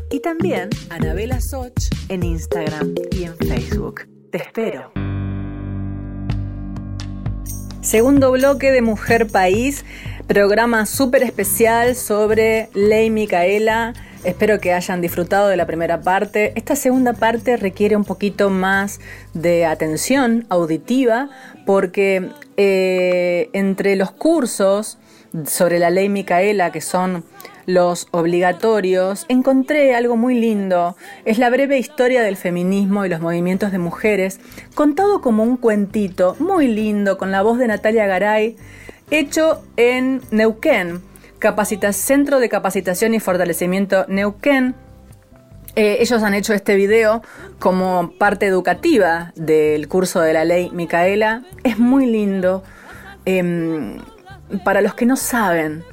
Y 0.21 0.23
también 0.23 0.69
Anabela 0.91 1.41
Soch 1.41 1.89
en 2.07 2.21
Instagram 2.21 2.93
y 3.09 3.23
en 3.23 3.35
Facebook. 3.37 4.07
Te 4.29 4.37
espero. 4.37 4.91
Segundo 7.81 8.31
bloque 8.31 8.71
de 8.71 8.83
Mujer 8.83 9.25
País, 9.25 9.83
programa 10.27 10.85
súper 10.85 11.23
especial 11.23 11.95
sobre 11.95 12.69
Ley 12.75 13.09
Micaela. 13.09 13.95
Espero 14.23 14.59
que 14.59 14.73
hayan 14.73 15.01
disfrutado 15.01 15.47
de 15.47 15.57
la 15.57 15.65
primera 15.65 16.01
parte. 16.01 16.53
Esta 16.55 16.75
segunda 16.75 17.13
parte 17.13 17.57
requiere 17.57 17.95
un 17.95 18.05
poquito 18.05 18.51
más 18.51 18.99
de 19.33 19.65
atención 19.65 20.45
auditiva 20.49 21.31
porque 21.65 22.29
eh, 22.57 23.49
entre 23.53 23.95
los 23.95 24.11
cursos 24.11 24.99
sobre 25.47 25.79
la 25.79 25.89
ley 25.89 26.09
Micaela, 26.09 26.71
que 26.71 26.81
son 26.81 27.23
los 27.65 28.07
obligatorios, 28.11 29.25
encontré 29.29 29.95
algo 29.95 30.17
muy 30.17 30.39
lindo. 30.39 30.95
Es 31.25 31.37
la 31.37 31.49
breve 31.49 31.77
historia 31.77 32.21
del 32.21 32.37
feminismo 32.37 33.05
y 33.05 33.09
los 33.09 33.21
movimientos 33.21 33.71
de 33.71 33.77
mujeres, 33.77 34.39
contado 34.75 35.21
como 35.21 35.43
un 35.43 35.57
cuentito 35.57 36.35
muy 36.39 36.67
lindo 36.67 37.17
con 37.17 37.31
la 37.31 37.41
voz 37.41 37.57
de 37.57 37.67
Natalia 37.67 38.07
Garay, 38.07 38.57
hecho 39.09 39.63
en 39.77 40.21
Neuquén, 40.31 41.01
Centro 41.91 42.39
de 42.39 42.49
Capacitación 42.49 43.13
y 43.13 43.19
Fortalecimiento 43.19 44.05
Neuquén. 44.07 44.75
Eh, 45.75 45.97
ellos 46.01 46.21
han 46.21 46.33
hecho 46.33 46.53
este 46.53 46.75
video 46.75 47.21
como 47.57 48.11
parte 48.17 48.45
educativa 48.45 49.31
del 49.35 49.87
curso 49.87 50.19
de 50.19 50.33
la 50.33 50.43
ley 50.45 50.69
Micaela. 50.71 51.43
Es 51.63 51.79
muy 51.79 52.05
lindo. 52.05 52.63
Em, 53.25 53.99
para 54.63 54.81
los 54.81 54.93
que 54.95 55.05
no 55.05 55.15
saben 55.15 55.83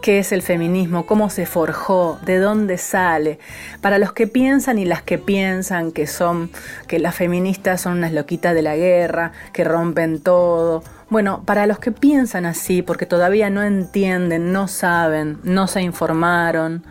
qué 0.00 0.18
es 0.18 0.32
el 0.32 0.42
feminismo, 0.42 1.06
cómo 1.06 1.30
se 1.30 1.46
forjó, 1.46 2.18
de 2.24 2.38
dónde 2.38 2.78
sale, 2.78 3.38
para 3.80 3.98
los 3.98 4.12
que 4.12 4.26
piensan 4.26 4.78
y 4.78 4.84
las 4.84 5.02
que 5.02 5.18
piensan 5.18 5.92
que 5.92 6.06
son 6.06 6.50
que 6.86 6.98
las 6.98 7.14
feministas 7.14 7.80
son 7.80 7.98
unas 7.98 8.12
loquitas 8.12 8.54
de 8.54 8.62
la 8.62 8.76
guerra, 8.76 9.32
que 9.52 9.64
rompen 9.64 10.20
todo. 10.20 10.82
Bueno, 11.08 11.42
para 11.44 11.66
los 11.66 11.78
que 11.78 11.92
piensan 11.92 12.46
así, 12.46 12.82
porque 12.82 13.06
todavía 13.06 13.50
no 13.50 13.62
entienden, 13.62 14.52
no 14.52 14.68
saben, 14.68 15.38
no 15.42 15.66
se 15.66 15.82
informaron, 15.82 16.84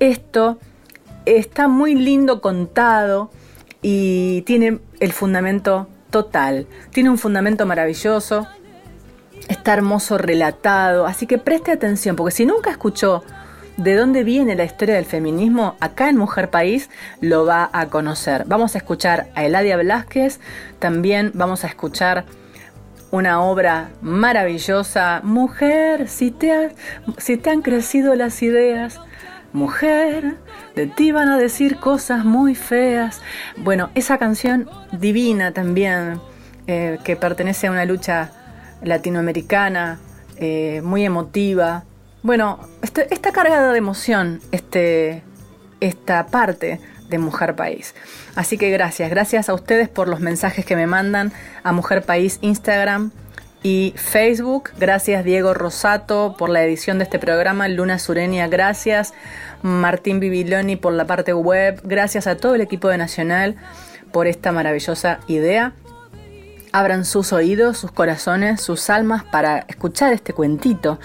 esto 0.00 0.58
está 1.24 1.68
muy 1.68 1.94
lindo 1.94 2.40
contado 2.40 3.30
y 3.82 4.42
tiene 4.42 4.78
el 5.00 5.12
fundamento 5.12 5.88
total. 6.10 6.66
Tiene 6.92 7.10
un 7.10 7.18
fundamento 7.18 7.66
maravilloso, 7.66 8.46
está 9.48 9.74
hermoso 9.74 10.18
relatado, 10.18 11.06
así 11.06 11.26
que 11.26 11.38
preste 11.38 11.72
atención, 11.72 12.16
porque 12.16 12.34
si 12.34 12.46
nunca 12.46 12.70
escuchó 12.70 13.24
de 13.76 13.94
dónde 13.94 14.24
viene 14.24 14.56
la 14.56 14.64
historia 14.64 14.96
del 14.96 15.04
feminismo, 15.04 15.76
acá 15.80 16.08
en 16.08 16.16
Mujer 16.16 16.50
País 16.50 16.90
lo 17.20 17.46
va 17.46 17.70
a 17.72 17.86
conocer. 17.86 18.44
Vamos 18.46 18.74
a 18.74 18.78
escuchar 18.78 19.28
a 19.36 19.44
Eladia 19.44 19.76
Velázquez, 19.76 20.40
también 20.80 21.30
vamos 21.34 21.64
a 21.64 21.68
escuchar 21.68 22.24
una 23.10 23.40
obra 23.40 23.90
maravillosa, 24.00 25.20
Mujer, 25.22 26.08
si 26.08 26.30
te, 26.30 26.70
si 27.16 27.36
te 27.36 27.50
han 27.50 27.62
crecido 27.62 28.14
las 28.14 28.42
ideas, 28.42 29.00
Mujer, 29.52 30.34
de 30.74 30.86
ti 30.86 31.10
van 31.10 31.28
a 31.28 31.38
decir 31.38 31.78
cosas 31.78 32.24
muy 32.24 32.54
feas. 32.54 33.22
Bueno, 33.56 33.90
esa 33.94 34.18
canción 34.18 34.68
divina 34.92 35.52
también, 35.52 36.20
eh, 36.66 36.98
que 37.02 37.16
pertenece 37.16 37.68
a 37.68 37.70
una 37.70 37.86
lucha 37.86 38.30
latinoamericana, 38.82 39.98
eh, 40.36 40.80
muy 40.84 41.04
emotiva. 41.04 41.84
Bueno, 42.22 42.58
este, 42.82 43.12
está 43.12 43.32
cargada 43.32 43.72
de 43.72 43.78
emoción 43.78 44.40
este, 44.52 45.22
esta 45.80 46.26
parte 46.26 46.80
de 47.08 47.18
Mujer 47.18 47.56
País. 47.56 47.94
Así 48.34 48.58
que 48.58 48.70
gracias, 48.70 49.10
gracias 49.10 49.48
a 49.48 49.54
ustedes 49.54 49.88
por 49.88 50.08
los 50.08 50.20
mensajes 50.20 50.64
que 50.64 50.76
me 50.76 50.86
mandan 50.86 51.32
a 51.62 51.72
Mujer 51.72 52.02
País 52.02 52.38
Instagram, 52.42 53.10
y 53.62 53.94
Facebook. 53.96 54.70
Gracias 54.78 55.24
Diego 55.24 55.54
Rosato 55.54 56.36
por 56.38 56.48
la 56.48 56.62
edición 56.62 56.98
de 56.98 57.04
este 57.04 57.18
programa. 57.18 57.68
Luna 57.68 57.98
Sureña, 57.98 58.48
gracias. 58.48 59.14
Martín 59.62 60.20
Bibiloni 60.20 60.76
por 60.76 60.92
la 60.92 61.06
parte 61.06 61.32
web. 61.32 61.80
Gracias 61.84 62.26
a 62.26 62.36
todo 62.36 62.54
el 62.54 62.60
equipo 62.60 62.88
de 62.88 62.98
Nacional 62.98 63.56
por 64.12 64.26
esta 64.26 64.52
maravillosa 64.52 65.20
idea. 65.26 65.72
Abran 66.72 67.04
sus 67.04 67.32
oídos, 67.32 67.78
sus 67.78 67.92
corazones, 67.92 68.60
sus 68.60 68.90
almas 68.90 69.24
para 69.24 69.58
escuchar 69.68 70.12
este 70.12 70.32
cuentito 70.32 70.98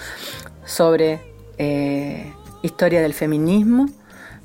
sobre 0.64 1.20
eh, 1.58 2.32
historia 2.62 3.02
del 3.02 3.14
feminismo 3.14 3.86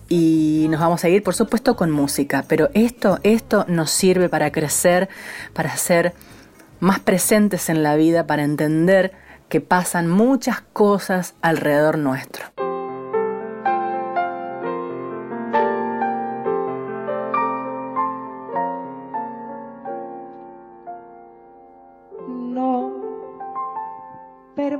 y 0.09 0.67
nos 0.69 0.79
vamos 0.79 1.03
a 1.03 1.09
ir, 1.09 1.23
por 1.23 1.35
supuesto, 1.35 1.75
con 1.75 1.91
música. 1.91 2.43
Pero 2.47 2.69
esto, 2.73 3.19
esto 3.23 3.65
nos 3.67 3.91
sirve 3.91 4.27
para 4.27 4.51
crecer, 4.51 5.09
para 5.53 5.75
ser 5.77 6.13
más 6.79 6.99
presentes 6.99 7.69
en 7.69 7.83
la 7.83 7.95
vida 7.95 8.25
para 8.25 8.43
entender 8.43 9.11
que 9.49 9.61
pasan 9.61 10.09
muchas 10.09 10.61
cosas 10.61 11.35
alrededor 11.41 11.97
nuestro. 11.97 12.68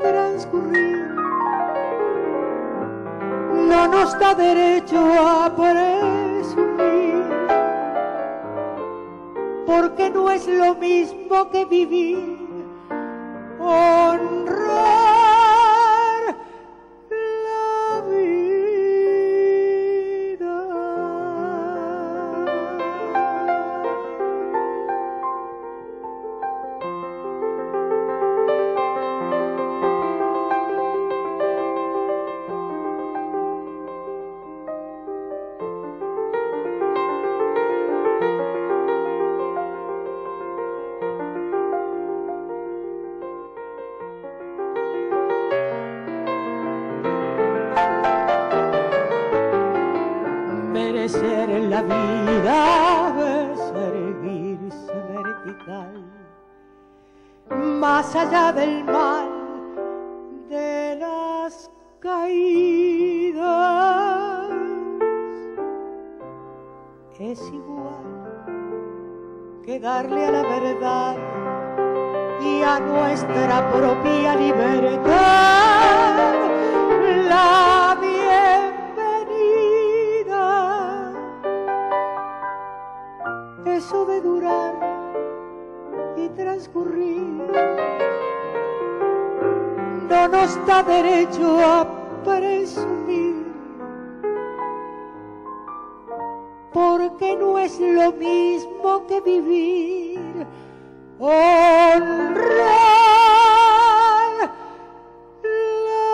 transcurrir 0.00 1.14
no 3.68 3.88
nos 3.88 4.18
da 4.18 4.34
derecho 4.34 4.98
a 4.98 5.50
presumir, 5.54 7.24
porque 9.66 10.10
no 10.10 10.30
es 10.30 10.46
lo 10.46 10.74
mismo 10.74 11.50
que 11.50 11.64
vivir 11.64 12.38
honrar 13.58 14.63
Es 67.34 67.40
igual 67.52 68.04
que 69.64 69.78
darle 69.80 70.26
a 70.26 70.30
la 70.30 70.42
verdad 70.42 71.16
y 72.40 72.62
a 72.62 72.80
nuestra 72.80 73.70
propia 73.72 74.34
libertad 74.36 75.14
la 77.28 77.96
bienvenida. 79.08 79.92
Eso 83.64 84.04
de 84.06 84.20
durar 84.20 84.74
y 86.16 86.28
transcurrir 86.30 87.42
no 90.08 90.28
nos 90.28 90.66
da 90.66 90.82
derecho 90.82 91.60
a 91.60 92.03
presumir, 92.24 93.46
porque 96.72 97.36
no 97.36 97.58
es 97.58 97.78
lo 97.78 98.12
mismo 98.12 99.06
que 99.06 99.20
vivir 99.20 100.46
honrar 101.18 102.54
la 105.86 106.04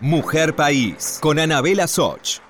Mujer 0.00 0.56
País, 0.56 1.18
con 1.20 1.38
Anabela 1.38 1.86
Soch. 1.86 2.40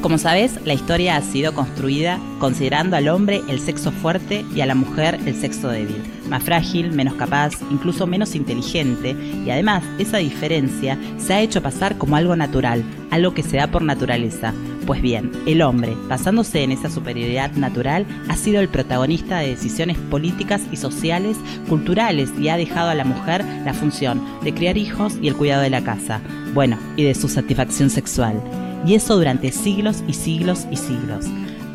Como 0.00 0.16
sabes, 0.16 0.60
la 0.64 0.74
historia 0.74 1.16
ha 1.16 1.22
sido 1.22 1.52
construida 1.54 2.20
considerando 2.38 2.96
al 2.96 3.08
hombre 3.08 3.42
el 3.48 3.58
sexo 3.58 3.90
fuerte 3.90 4.44
y 4.54 4.60
a 4.60 4.66
la 4.66 4.76
mujer 4.76 5.18
el 5.26 5.34
sexo 5.34 5.68
débil, 5.68 6.00
más 6.28 6.44
frágil, 6.44 6.92
menos 6.92 7.14
capaz, 7.14 7.54
incluso 7.68 8.06
menos 8.06 8.36
inteligente, 8.36 9.16
y 9.44 9.50
además 9.50 9.82
esa 9.98 10.18
diferencia 10.18 10.96
se 11.18 11.34
ha 11.34 11.40
hecho 11.40 11.60
pasar 11.62 11.98
como 11.98 12.14
algo 12.14 12.36
natural, 12.36 12.84
algo 13.10 13.34
que 13.34 13.42
se 13.42 13.56
da 13.56 13.66
por 13.66 13.82
naturaleza, 13.82 14.54
Pues 14.86 15.02
bien, 15.02 15.30
el 15.44 15.60
hombre, 15.60 15.94
basándose 16.08 16.62
en 16.62 16.72
esa 16.72 16.88
superioridad 16.88 17.52
natural, 17.52 18.06
ha 18.28 18.36
sido 18.36 18.60
el 18.60 18.68
protagonista 18.68 19.40
de 19.40 19.48
decisiones 19.48 19.98
políticas 19.98 20.62
y 20.72 20.76
sociales, 20.76 21.36
culturales 21.68 22.30
y 22.40 22.48
ha 22.48 22.56
dejado 22.56 22.88
a 22.88 22.94
la 22.94 23.04
mujer 23.04 23.44
la 23.66 23.74
función 23.74 24.22
de 24.42 24.54
criar 24.54 24.78
hijos 24.78 25.18
y 25.20 25.28
el 25.28 25.36
cuidado 25.36 25.60
de 25.60 25.70
la 25.70 25.84
casa, 25.84 26.22
bueno, 26.54 26.78
y 26.96 27.02
de 27.02 27.14
su 27.14 27.28
satisfacción 27.28 27.90
sexual. 27.90 28.40
Y 28.86 28.94
eso 28.94 29.16
durante 29.16 29.52
siglos 29.52 30.02
y 30.06 30.12
siglos 30.12 30.66
y 30.70 30.76
siglos. 30.76 31.26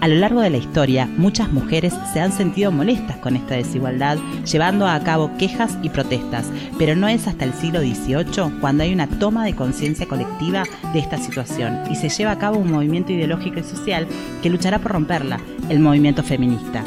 A 0.04 0.10
lo 0.10 0.16
largo 0.16 0.42
de 0.42 0.50
la 0.50 0.58
historia, 0.58 1.06
muchas 1.06 1.50
mujeres 1.50 1.94
se 2.12 2.20
han 2.20 2.34
sentido 2.34 2.74
molestas 2.74 3.16
con 3.18 3.38
esta 3.38 3.56
desigualdad, 3.56 4.18
llevando 4.44 4.86
a 4.86 5.00
cabo 5.00 5.32
quejas 5.38 5.78
y 5.82 5.88
protestas, 5.88 6.52
pero 6.78 6.94
no 6.94 7.08
es 7.08 7.26
hasta 7.26 7.46
el 7.46 7.54
siglo 7.54 7.80
XVIII 7.80 8.60
cuando 8.60 8.84
hay 8.84 8.94
una 8.94 9.08
toma 9.08 9.46
de 9.46 9.56
conciencia 9.56 10.06
colectiva 10.06 10.66
de 10.92 11.00
esta 11.00 11.18
situación 11.18 11.84
y 11.90 11.96
se 11.96 12.10
lleva 12.10 12.32
a 12.32 12.38
cabo 12.38 12.60
un 12.60 12.70
movimiento 12.70 13.14
ideológico 13.14 13.60
y 13.60 13.64
social 13.64 14.06
que 14.42 14.50
luchará 14.50 14.80
por 14.80 14.92
romperla, 14.92 15.40
el 15.70 15.80
movimiento 15.80 16.22
feminista. 16.22 16.84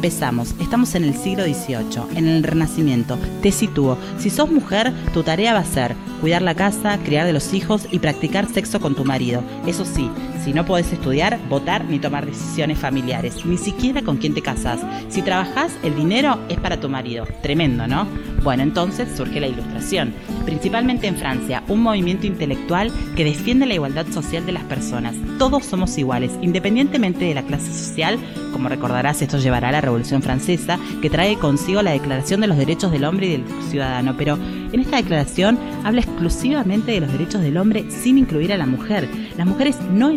Empezamos, 0.00 0.54
estamos 0.58 0.94
en 0.94 1.04
el 1.04 1.14
siglo 1.14 1.44
XVIII, 1.44 2.16
en 2.16 2.26
el 2.26 2.42
Renacimiento. 2.42 3.18
Te 3.42 3.52
sitúo, 3.52 3.98
si 4.16 4.30
sos 4.30 4.50
mujer, 4.50 4.94
tu 5.12 5.22
tarea 5.22 5.52
va 5.52 5.58
a 5.58 5.64
ser 5.66 5.94
cuidar 6.22 6.40
la 6.40 6.54
casa, 6.54 6.98
criar 7.04 7.26
de 7.26 7.34
los 7.34 7.52
hijos 7.52 7.86
y 7.90 7.98
practicar 7.98 8.48
sexo 8.50 8.80
con 8.80 8.94
tu 8.94 9.04
marido. 9.04 9.42
Eso 9.66 9.84
sí, 9.84 10.10
si 10.44 10.52
no 10.52 10.64
podés 10.64 10.92
estudiar, 10.92 11.38
votar 11.48 11.84
ni 11.84 11.98
tomar 11.98 12.26
decisiones 12.26 12.78
familiares, 12.78 13.44
ni 13.44 13.58
siquiera 13.58 14.02
con 14.02 14.16
quién 14.16 14.34
te 14.34 14.42
casas. 14.42 14.80
Si 15.08 15.22
trabajás, 15.22 15.72
el 15.82 15.96
dinero 15.96 16.38
es 16.48 16.58
para 16.58 16.80
tu 16.80 16.88
marido. 16.88 17.26
Tremendo, 17.42 17.86
¿no? 17.86 18.06
Bueno, 18.42 18.62
entonces 18.62 19.08
surge 19.14 19.38
la 19.38 19.48
ilustración, 19.48 20.14
principalmente 20.46 21.06
en 21.06 21.16
Francia, 21.16 21.62
un 21.68 21.82
movimiento 21.82 22.26
intelectual 22.26 22.90
que 23.14 23.24
defiende 23.24 23.66
la 23.66 23.74
igualdad 23.74 24.06
social 24.06 24.46
de 24.46 24.52
las 24.52 24.64
personas. 24.64 25.14
Todos 25.38 25.66
somos 25.66 25.96
iguales, 25.98 26.32
independientemente 26.40 27.26
de 27.26 27.34
la 27.34 27.42
clase 27.42 27.70
social. 27.70 28.18
Como 28.52 28.70
recordarás, 28.70 29.20
esto 29.20 29.38
llevará 29.38 29.68
a 29.68 29.72
la 29.72 29.82
Revolución 29.82 30.22
Francesa, 30.22 30.78
que 31.02 31.10
trae 31.10 31.36
consigo 31.36 31.82
la 31.82 31.92
Declaración 31.92 32.40
de 32.40 32.46
los 32.46 32.56
Derechos 32.56 32.92
del 32.92 33.04
Hombre 33.04 33.26
y 33.26 33.32
del 33.32 33.44
Ciudadano. 33.68 34.14
Pero 34.16 34.38
en 34.72 34.80
esta 34.80 34.96
declaración 34.96 35.58
habla 35.84 36.00
exclusivamente 36.00 36.92
de 36.92 37.00
los 37.00 37.12
derechos 37.12 37.42
del 37.42 37.56
hombre 37.56 37.90
sin 37.90 38.18
incluir 38.18 38.52
a 38.52 38.56
la 38.56 38.66
mujer. 38.66 39.08
Las 39.36 39.46
mujeres 39.46 39.76
no 39.92 40.10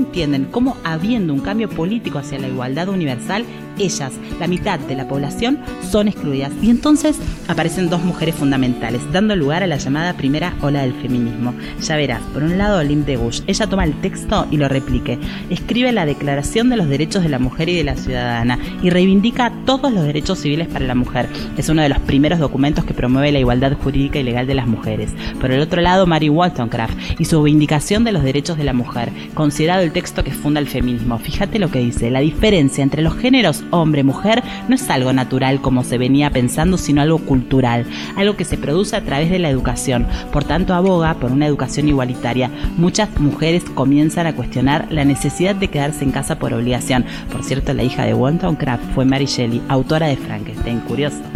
cómo, 0.52 0.78
habiendo 0.84 1.34
un 1.34 1.40
cambio 1.40 1.68
político 1.70 2.20
hacia 2.20 2.40
la 2.40 2.48
igualdad 2.48 2.88
universal, 2.88 3.46
ellas, 3.78 4.14
la 4.40 4.48
mitad 4.48 4.80
de 4.80 4.96
la 4.96 5.08
población, 5.08 5.60
son 5.90 6.08
excluidas. 6.08 6.52
Y 6.62 6.70
entonces 6.70 7.18
aparecen 7.48 7.90
dos 7.90 8.04
mujeres 8.04 8.36
fundamentales, 8.36 9.02
dando 9.12 9.36
lugar 9.36 9.64
a 9.64 9.68
la 9.68 9.78
llamada 9.78 10.14
primera 10.14 10.54
ola 10.62 10.82
del 10.82 10.94
feminismo. 10.94 11.54
Ya 11.82 11.96
verás, 11.96 12.22
por 12.34 12.44
un 12.44 12.58
lado, 12.58 12.84
Lim 12.84 13.06
de 13.06 13.18
Gush. 13.18 13.42
Ella 13.48 13.68
toma 13.68 13.84
el 13.84 14.00
texto 14.02 14.48
y 14.52 14.58
lo 14.58 14.68
replique. 14.68 15.20
Escribe 15.50 15.92
la 15.92 16.06
Declaración 16.06 16.70
de 16.70 16.78
los 16.78 16.88
Derechos 16.88 17.24
de 17.24 17.30
la 17.30 17.40
Mujer 17.40 17.70
y 17.70 17.76
de 17.76 17.84
la 17.84 17.96
Ciudadana 17.96 18.60
y 18.82 18.90
reivindica 18.90 19.52
todos 19.66 19.92
los 19.92 20.04
derechos 20.04 20.40
civiles 20.40 20.68
para 20.68 20.86
la 20.86 20.96
mujer. 20.96 21.28
Es 21.58 21.70
uno 21.70 21.82
de 21.82 21.90
los 21.90 22.00
primeros 22.00 22.40
documentos 22.40 22.86
que 22.86 22.94
promueve 22.94 23.32
la 23.32 23.40
igualdad 23.40 23.74
jurídica 23.74 24.20
y 24.20 24.24
legal 24.24 24.48
de 24.48 24.56
las 24.56 24.68
mujeres. 24.68 25.12
Por 25.40 25.52
el 25.52 25.62
otro 25.62 25.82
lado, 25.82 26.06
Mary 26.06 26.30
Wollstonecraft 26.30 27.20
y 27.20 27.26
su 27.26 27.42
vindicación 27.42 28.04
de 28.04 28.12
los 28.12 28.24
derechos 28.24 28.58
de 28.58 28.64
la 28.64 28.74
mujer, 28.74 29.12
considerado 29.34 29.82
el 29.82 29.92
texto 29.92 30.24
que 30.24 30.32
funda 30.32 30.60
el 30.60 30.68
feminismo. 30.68 31.18
Fíjate 31.20 31.60
lo 31.60 31.72
que 31.72 31.80
dice, 31.80 32.10
la 32.10 32.20
diferencia 32.20 32.84
entre 32.84 33.02
los 33.02 33.16
géneros 33.16 33.63
hombre-mujer 33.72 34.44
no 34.68 34.76
es 34.76 34.90
algo 34.90 35.14
natural 35.14 35.62
como 35.62 35.84
se 35.84 35.98
venía 35.98 36.30
pensando, 36.30 36.78
sino 36.78 37.02
algo 37.02 37.20
cultural, 37.20 37.86
algo 38.16 38.36
que 38.36 38.46
se 38.46 38.58
produce 38.58 38.96
a 38.96 39.02
través 39.02 39.30
de 39.30 39.40
la 39.40 39.50
educación. 39.50 40.08
Por 40.32 40.44
tanto, 40.44 40.74
aboga 40.74 41.16
por 41.16 41.32
una 41.32 41.48
educación 41.48 41.88
igualitaria. 41.88 42.50
Muchas 42.78 43.10
mujeres 43.20 43.64
comienzan 43.74 44.28
a 44.28 44.36
cuestionar 44.36 44.88
la 44.90 45.06
necesidad 45.06 45.56
de 45.56 45.70
quedarse 45.70 46.04
en 46.04 46.12
casa 46.12 46.40
por 46.40 46.54
obligación. 46.54 47.06
Por 47.32 47.44
cierto, 47.44 47.74
la 47.74 47.84
hija 47.84 48.06
de 48.06 48.14
Wollstonecraft 48.14 48.84
fue 48.94 49.06
Mary 49.06 49.26
Shelley, 49.26 49.62
autora 49.68 50.08
de 50.08 50.18
Frankenstein. 50.18 50.80
Curioso. 50.82 51.33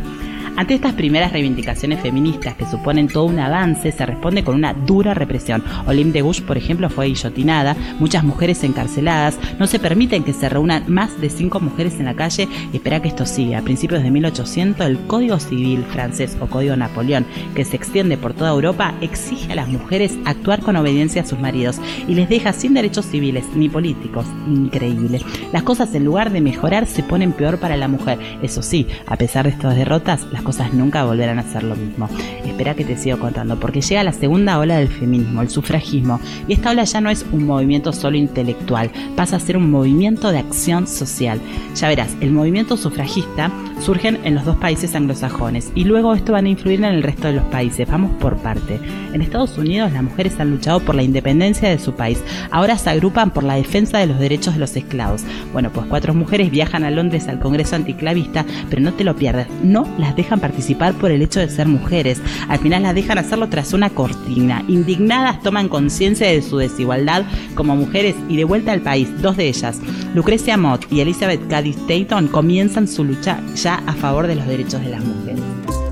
Ante 0.57 0.73
estas 0.73 0.93
primeras 0.93 1.33
reivindicaciones 1.33 2.01
feministas 2.01 2.55
que 2.55 2.65
suponen 2.65 3.07
todo 3.07 3.25
un 3.25 3.37
avance, 3.37 3.91
se 3.91 4.05
responde 4.07 4.43
con 4.43 4.55
una 4.55 4.73
dura 4.73 5.13
represión. 5.13 5.63
Olim 5.85 6.11
de 6.11 6.23
Gush, 6.23 6.41
por 6.41 6.57
ejemplo, 6.57 6.89
fue 6.89 7.05
guillotinada, 7.05 7.75
muchas 7.99 8.23
mujeres 8.23 8.63
encarceladas, 8.63 9.37
no 9.59 9.67
se 9.67 9.77
permiten 9.77 10.23
que 10.23 10.33
se 10.33 10.49
reúnan 10.49 10.85
más 10.87 11.21
de 11.21 11.29
cinco 11.29 11.59
mujeres 11.59 11.99
en 11.99 12.05
la 12.05 12.15
calle 12.15 12.47
y 12.73 12.77
espera 12.77 13.03
que 13.03 13.07
esto 13.07 13.27
siga. 13.27 13.59
A 13.59 13.61
principios 13.61 14.01
de 14.01 14.09
1800, 14.09 14.87
el 14.87 14.97
Código 15.05 15.39
Civil 15.39 15.85
francés 15.91 16.35
o 16.41 16.47
Código 16.47 16.75
Napoleón, 16.75 17.27
que 17.53 17.63
se 17.63 17.75
extiende 17.75 18.17
por 18.17 18.33
toda 18.33 18.49
Europa, 18.49 18.95
exige 18.99 19.51
a 19.51 19.55
las 19.55 19.67
mujeres 19.67 20.17
actuar 20.25 20.61
con 20.61 20.75
obediencia 20.75 21.21
a 21.21 21.27
sus 21.27 21.37
maridos 21.37 21.79
y 22.07 22.15
les 22.15 22.29
deja 22.29 22.51
sin 22.51 22.73
derechos 22.73 23.05
civiles 23.05 23.45
ni 23.53 23.69
políticos. 23.69 24.25
Increíble. 24.47 25.21
Las 25.53 25.61
cosas 25.61 25.93
en 25.93 26.03
lugar 26.03 26.31
de 26.31 26.41
mejorar 26.41 26.87
se 26.87 27.03
ponen 27.03 27.31
peor 27.31 27.59
para 27.59 27.77
la 27.77 27.87
mujer. 27.87 28.17
Eso 28.41 28.63
sí, 28.63 28.87
a 29.05 29.17
pesar 29.17 29.45
de 29.45 29.51
estas 29.51 29.75
derrotas, 29.75 30.25
las 30.31 30.46
cosas 30.47 30.73
nunca 30.73 31.03
volverán 31.03 31.39
a 31.39 31.43
ser 31.43 31.63
lo 31.63 31.75
mismo. 31.75 32.07
Espera 32.45 32.73
que 32.73 32.85
te 32.85 32.95
sigo 32.95 33.19
contando, 33.19 33.59
porque 33.59 33.81
llega 33.81 34.01
la 34.01 34.13
segunda 34.13 34.57
ola 34.59 34.77
del 34.77 34.87
feminismo, 34.87 35.41
el 35.41 35.49
sufragismo, 35.49 36.21
y 36.47 36.53
esta 36.53 36.71
ola 36.71 36.85
ya 36.85 37.01
no 37.01 37.09
es 37.09 37.25
un 37.33 37.45
movimiento 37.45 37.91
solo 37.91 38.15
intelectual, 38.15 38.89
pasa 39.17 39.35
a 39.35 39.39
ser 39.41 39.57
un 39.57 39.69
movimiento 39.69 40.31
de 40.31 40.39
acción 40.39 40.87
social. 40.87 41.41
Ya 41.75 41.89
verás, 41.89 42.15
el 42.21 42.31
movimiento 42.31 42.77
sufragista 42.77 43.51
surge 43.81 44.07
en 44.07 44.35
los 44.35 44.45
dos 44.45 44.55
países 44.55 44.95
anglosajones 44.95 45.71
y 45.75 45.83
luego 45.83 46.13
esto 46.13 46.31
van 46.31 46.45
a 46.45 46.49
influir 46.49 46.79
en 46.79 46.85
el 46.85 47.03
resto 47.03 47.27
de 47.27 47.33
los 47.33 47.43
países. 47.45 47.87
Vamos 47.89 48.11
por 48.19 48.37
parte. 48.37 48.79
En 49.13 49.21
Estados 49.21 49.57
Unidos 49.57 49.91
las 49.91 50.03
mujeres 50.03 50.39
han 50.39 50.51
luchado 50.51 50.79
por 50.79 50.95
la 50.95 51.03
independencia 51.03 51.69
de 51.69 51.77
su 51.77 51.93
país. 51.93 52.23
Ahora 52.51 52.77
se 52.77 52.89
agrupan 52.89 53.31
por 53.31 53.43
la 53.43 53.55
defensa 53.55 53.97
de 53.97 54.07
los 54.07 54.17
derechos 54.17 54.53
de 54.53 54.61
los 54.61 54.75
esclavos. 54.77 55.23
Bueno, 55.51 55.71
pues 55.71 55.87
cuatro 55.87 56.13
mujeres 56.13 56.49
viajan 56.51 56.85
a 56.85 56.91
Londres 56.91 57.27
al 57.27 57.39
Congreso 57.39 57.75
Anticlavista, 57.75 58.45
pero 58.69 58.81
no 58.81 58.93
te 58.93 59.03
lo 59.03 59.15
pierdas, 59.15 59.47
no 59.61 59.87
las 59.97 60.15
dejan 60.15 60.36
participar 60.39 60.93
por 60.93 61.11
el 61.11 61.21
hecho 61.21 61.39
de 61.39 61.49
ser 61.49 61.67
mujeres. 61.67 62.21
Al 62.47 62.59
final 62.59 62.83
las 62.83 62.95
dejan 62.95 63.17
hacerlo 63.17 63.49
tras 63.49 63.73
una 63.73 63.89
cortina. 63.89 64.63
Indignadas 64.67 65.41
toman 65.41 65.69
conciencia 65.69 66.27
de 66.27 66.41
su 66.41 66.57
desigualdad 66.57 67.25
como 67.55 67.75
mujeres 67.75 68.15
y 68.29 68.37
de 68.37 68.43
vuelta 68.43 68.71
al 68.71 68.81
país, 68.81 69.09
dos 69.21 69.37
de 69.37 69.47
ellas, 69.47 69.79
Lucrecia 70.13 70.57
Mott 70.57 70.85
y 70.91 71.01
Elizabeth 71.01 71.47
Cady 71.47 71.71
Stanton, 71.71 72.27
comienzan 72.27 72.87
su 72.87 73.03
lucha 73.03 73.39
ya 73.55 73.75
a 73.85 73.93
favor 73.93 74.27
de 74.27 74.35
los 74.35 74.47
derechos 74.47 74.81
de 74.81 74.89
las 74.89 75.03
mujeres. 75.03 75.86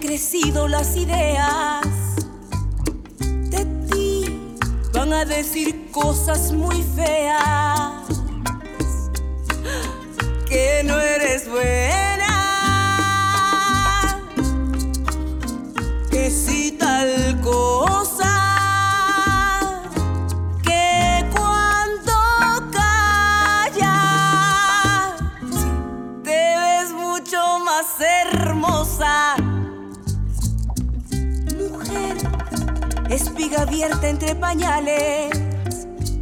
Crecido 0.00 0.66
las 0.66 0.96
ideas. 0.96 1.86
De 3.18 3.64
ti 3.90 4.24
van 4.92 5.12
a 5.12 5.24
decir 5.24 5.90
cosas 5.92 6.52
muy 6.52 6.82
feas. 6.96 8.06
Que 10.48 10.82
no 10.84 10.98
eres 10.98 11.48
buena. 11.48 11.99
Espiga 33.20 33.62
abierta 33.62 34.08
entre 34.08 34.34
pañales, 34.34 35.30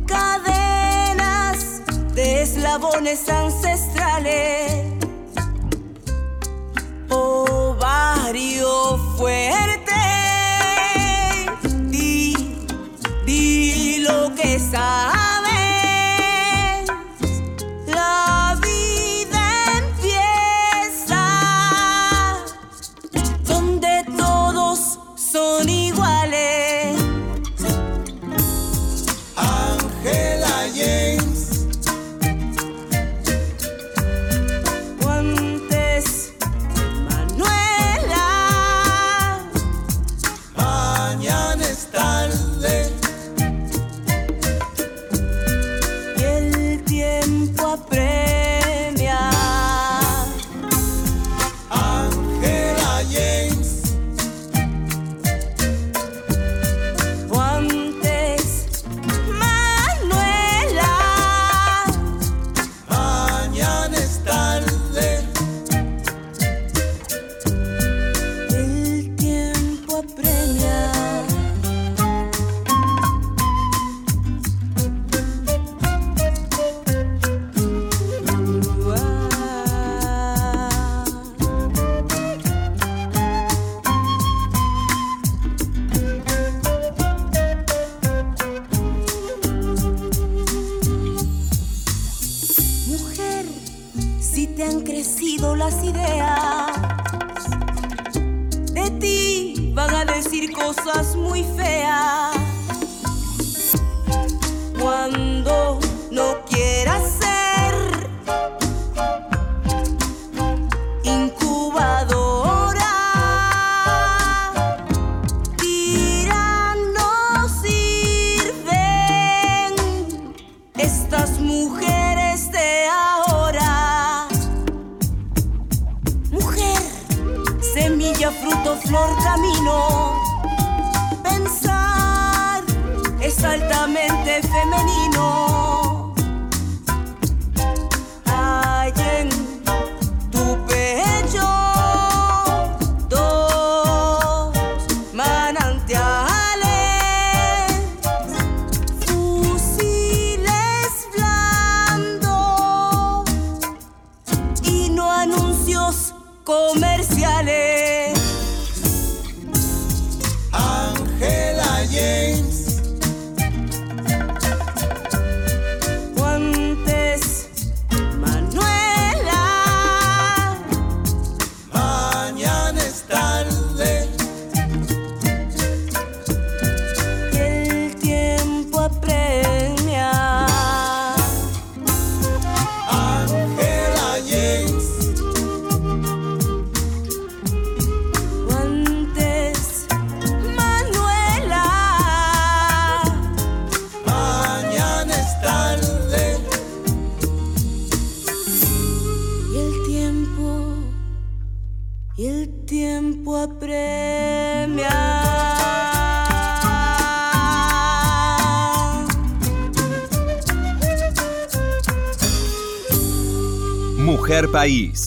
cadenas 0.07 1.82
de 2.14 2.42
eslabones 2.42 3.28
ancestrales, 3.28 4.72
ovario 7.09 8.99
fuerte, 9.16 9.92
di, 11.86 12.34
di 13.24 13.99
lo 13.99 14.34
que 14.34 14.59
sabes. 14.59 15.18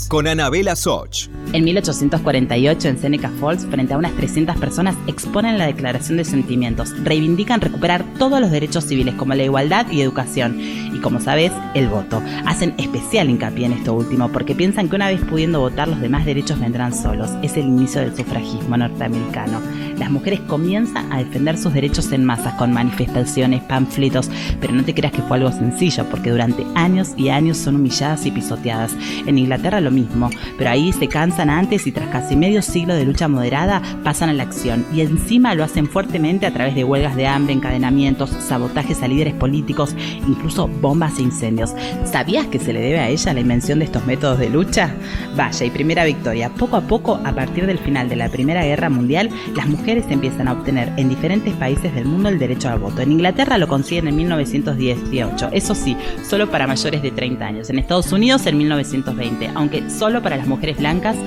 Con 0.07 0.27
Anabela 0.27 0.75
Soch. 0.75 1.27
En 1.53 1.63
1848, 1.65 2.87
en 2.87 2.97
Seneca 2.97 3.29
Falls, 3.39 3.67
frente 3.67 3.93
a 3.93 3.97
unas 3.97 4.13
300 4.13 4.57
personas, 4.57 4.95
exponen 5.05 5.59
la 5.59 5.67
Declaración 5.67 6.17
de 6.17 6.25
Sentimientos. 6.25 6.95
Reivindican 7.03 7.61
recuperar 7.61 8.03
todos 8.17 8.41
los 8.41 8.49
derechos 8.49 8.85
civiles, 8.85 9.13
como 9.13 9.35
la 9.35 9.43
igualdad 9.43 9.85
y 9.91 10.01
educación. 10.01 10.59
Y 10.59 10.99
como 11.01 11.19
sabes, 11.19 11.51
el 11.75 11.89
voto. 11.89 12.23
Hacen 12.47 12.73
especial 12.79 13.29
hincapié 13.29 13.67
en 13.67 13.73
esto 13.73 13.93
último, 13.93 14.31
porque 14.31 14.55
piensan 14.55 14.89
que 14.89 14.95
una 14.95 15.09
vez 15.09 15.21
pudiendo 15.21 15.59
votar, 15.59 15.87
los 15.87 16.01
demás 16.01 16.25
derechos 16.25 16.59
vendrán 16.59 16.95
solos. 16.95 17.29
Es 17.43 17.55
el 17.55 17.65
inicio 17.65 18.01
del 18.01 18.17
sufragismo 18.17 18.77
norteamericano. 18.77 19.61
Las 20.01 20.09
mujeres 20.09 20.39
comienzan 20.39 21.13
a 21.13 21.19
defender 21.19 21.59
sus 21.59 21.75
derechos 21.75 22.11
en 22.11 22.25
masa, 22.25 22.57
con 22.57 22.73
manifestaciones, 22.73 23.61
panfletos, 23.61 24.31
pero 24.59 24.73
no 24.73 24.83
te 24.83 24.95
creas 24.95 25.13
que 25.13 25.21
fue 25.21 25.37
algo 25.37 25.51
sencillo, 25.51 26.09
porque 26.09 26.31
durante 26.31 26.65
años 26.73 27.11
y 27.17 27.29
años 27.29 27.57
son 27.57 27.75
humilladas 27.75 28.25
y 28.25 28.31
pisoteadas. 28.31 28.95
En 29.27 29.37
Inglaterra 29.37 29.79
lo 29.79 29.91
mismo, 29.91 30.31
pero 30.57 30.71
ahí 30.71 30.91
se 30.91 31.07
cansan 31.07 31.51
antes 31.51 31.85
y 31.85 31.91
tras 31.91 32.09
casi 32.09 32.35
medio 32.35 32.63
siglo 32.63 32.95
de 32.95 33.05
lucha 33.05 33.27
moderada 33.27 33.79
pasan 34.03 34.29
a 34.29 34.33
la 34.33 34.41
acción 34.41 34.83
y 34.91 35.01
encima 35.01 35.53
lo 35.53 35.63
hacen 35.63 35.85
fuertemente 35.85 36.47
a 36.47 36.51
través 36.51 36.73
de 36.73 36.83
huelgas 36.83 37.15
de 37.15 37.27
hambre, 37.27 37.53
encadenamientos, 37.53 38.31
sabotajes 38.31 39.03
a 39.03 39.07
líderes 39.07 39.35
políticos, 39.35 39.95
incluso 40.27 40.67
bombas 40.67 41.19
e 41.19 41.21
incendios. 41.21 41.75
¿Sabías 42.05 42.47
que 42.47 42.57
se 42.57 42.73
le 42.73 42.81
debe 42.81 42.99
a 43.01 43.09
ella 43.09 43.35
la 43.35 43.41
invención 43.41 43.77
de 43.77 43.85
estos 43.85 44.03
métodos 44.07 44.39
de 44.39 44.49
lucha? 44.49 44.95
Vaya, 45.35 45.63
y 45.63 45.69
primera 45.69 46.05
victoria. 46.05 46.49
Poco 46.49 46.77
a 46.77 46.81
poco, 46.81 47.21
a 47.23 47.35
partir 47.35 47.67
del 47.67 47.77
final 47.77 48.09
de 48.09 48.15
la 48.15 48.29
Primera 48.29 48.65
Guerra 48.65 48.89
Mundial, 48.89 49.29
las 49.55 49.67
mujeres 49.67 49.90
empiezan 50.09 50.47
a 50.47 50.53
obtener 50.53 50.91
en 50.97 51.09
diferentes 51.09 51.53
países 51.55 51.93
del 51.93 52.05
mundo 52.05 52.29
el 52.29 52.39
derecho 52.39 52.69
al 52.69 52.79
voto. 52.79 53.01
En 53.01 53.11
Inglaterra 53.11 53.57
lo 53.57 53.67
consiguen 53.67 54.07
en 54.07 54.15
1918, 54.15 55.49
eso 55.51 55.75
sí, 55.75 55.97
solo 56.27 56.49
para 56.49 56.67
mayores 56.67 57.01
de 57.01 57.11
30 57.11 57.45
años. 57.45 57.69
En 57.69 57.79
Estados 57.79 58.11
Unidos 58.11 58.45
en 58.45 58.57
1920, 58.57 59.51
aunque 59.53 59.89
solo 59.89 60.21
para 60.21 60.37
las 60.37 60.47
mujeres 60.47 60.77
blancas. 60.77 61.17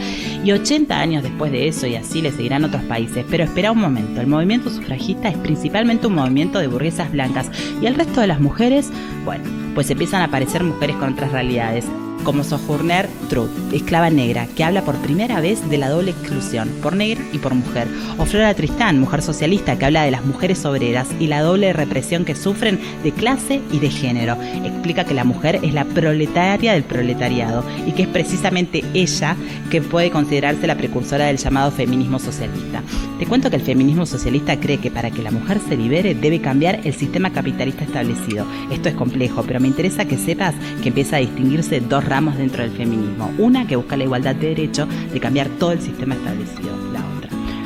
Y 0.42 0.52
80 0.52 0.98
años 0.98 1.22
después 1.22 1.52
de 1.52 1.68
eso, 1.68 1.86
y 1.86 1.96
así 1.96 2.22
le 2.22 2.32
seguirán 2.32 2.64
otros 2.64 2.82
países. 2.82 3.24
Pero 3.30 3.44
espera 3.44 3.72
un 3.72 3.80
momento, 3.80 4.20
el 4.20 4.26
movimiento 4.26 4.70
sufragista 4.70 5.28
es 5.28 5.36
principalmente 5.38 6.06
un 6.06 6.14
movimiento 6.14 6.58
de 6.58 6.66
burguesas 6.66 7.10
blancas. 7.12 7.50
Y 7.80 7.86
el 7.86 7.94
resto 7.94 8.20
de 8.20 8.26
las 8.26 8.40
mujeres, 8.40 8.90
bueno, 9.24 9.44
pues 9.74 9.90
empiezan 9.90 10.22
a 10.22 10.26
aparecer 10.26 10.64
mujeres 10.64 10.96
con 10.96 11.12
otras 11.12 11.32
realidades 11.32 11.84
como 12.24 12.42
Sojourner 12.42 13.08
Truth, 13.28 13.50
esclava 13.72 14.10
negra, 14.10 14.46
que 14.56 14.64
habla 14.64 14.82
por 14.82 14.96
primera 14.96 15.40
vez 15.40 15.68
de 15.68 15.78
la 15.78 15.90
doble 15.90 16.10
exclusión, 16.10 16.68
por 16.82 16.96
negra 16.96 17.22
y 17.32 17.38
por 17.38 17.54
mujer. 17.54 17.86
O 18.18 18.24
Flora 18.24 18.54
Tristán, 18.54 18.98
mujer 18.98 19.22
socialista, 19.22 19.78
que 19.78 19.84
habla 19.84 20.04
de 20.04 20.10
las 20.10 20.24
mujeres 20.24 20.64
obreras 20.64 21.08
y 21.20 21.26
la 21.26 21.42
doble 21.42 21.72
represión 21.72 22.24
que 22.24 22.34
sufren 22.34 22.80
de 23.02 23.12
clase 23.12 23.60
y 23.70 23.78
de 23.78 23.90
género. 23.90 24.36
Explica 24.64 25.04
que 25.04 25.14
la 25.14 25.24
mujer 25.24 25.60
es 25.62 25.74
la 25.74 25.84
proletaria 25.84 26.72
del 26.72 26.84
proletariado 26.84 27.64
y 27.86 27.92
que 27.92 28.02
es 28.02 28.08
precisamente 28.08 28.82
ella 28.94 29.36
que 29.70 29.82
puede 29.82 30.10
considerarse 30.10 30.66
la 30.66 30.76
precursora 30.76 31.26
del 31.26 31.36
llamado 31.36 31.70
feminismo 31.70 32.18
socialista. 32.18 32.82
Te 33.18 33.26
cuento 33.26 33.50
que 33.50 33.56
el 33.56 33.62
feminismo 33.62 34.06
socialista 34.06 34.58
cree 34.58 34.78
que 34.78 34.90
para 34.90 35.10
que 35.10 35.22
la 35.22 35.30
mujer 35.30 35.60
se 35.68 35.76
libere 35.76 36.14
debe 36.14 36.40
cambiar 36.40 36.80
el 36.84 36.94
sistema 36.94 37.32
capitalista 37.32 37.84
establecido. 37.84 38.46
Esto 38.70 38.88
es 38.88 38.94
complejo, 38.94 39.42
pero 39.46 39.60
me 39.60 39.68
interesa 39.68 40.04
que 40.04 40.16
sepas 40.16 40.54
que 40.82 40.88
empieza 40.88 41.16
a 41.16 41.20
distinguirse 41.20 41.80
dos 41.80 42.04
ramos 42.14 42.36
dentro 42.38 42.62
del 42.62 42.70
feminismo. 42.70 43.28
Una 43.38 43.66
que 43.66 43.74
busca 43.74 43.96
la 43.96 44.04
igualdad 44.04 44.36
de 44.36 44.50
derecho 44.50 44.86
de 45.12 45.18
cambiar 45.18 45.48
todo 45.58 45.72
el 45.72 45.80
sistema 45.80 46.14
establecido. 46.14 46.70
La 46.92 47.00
otra. 47.16 47.23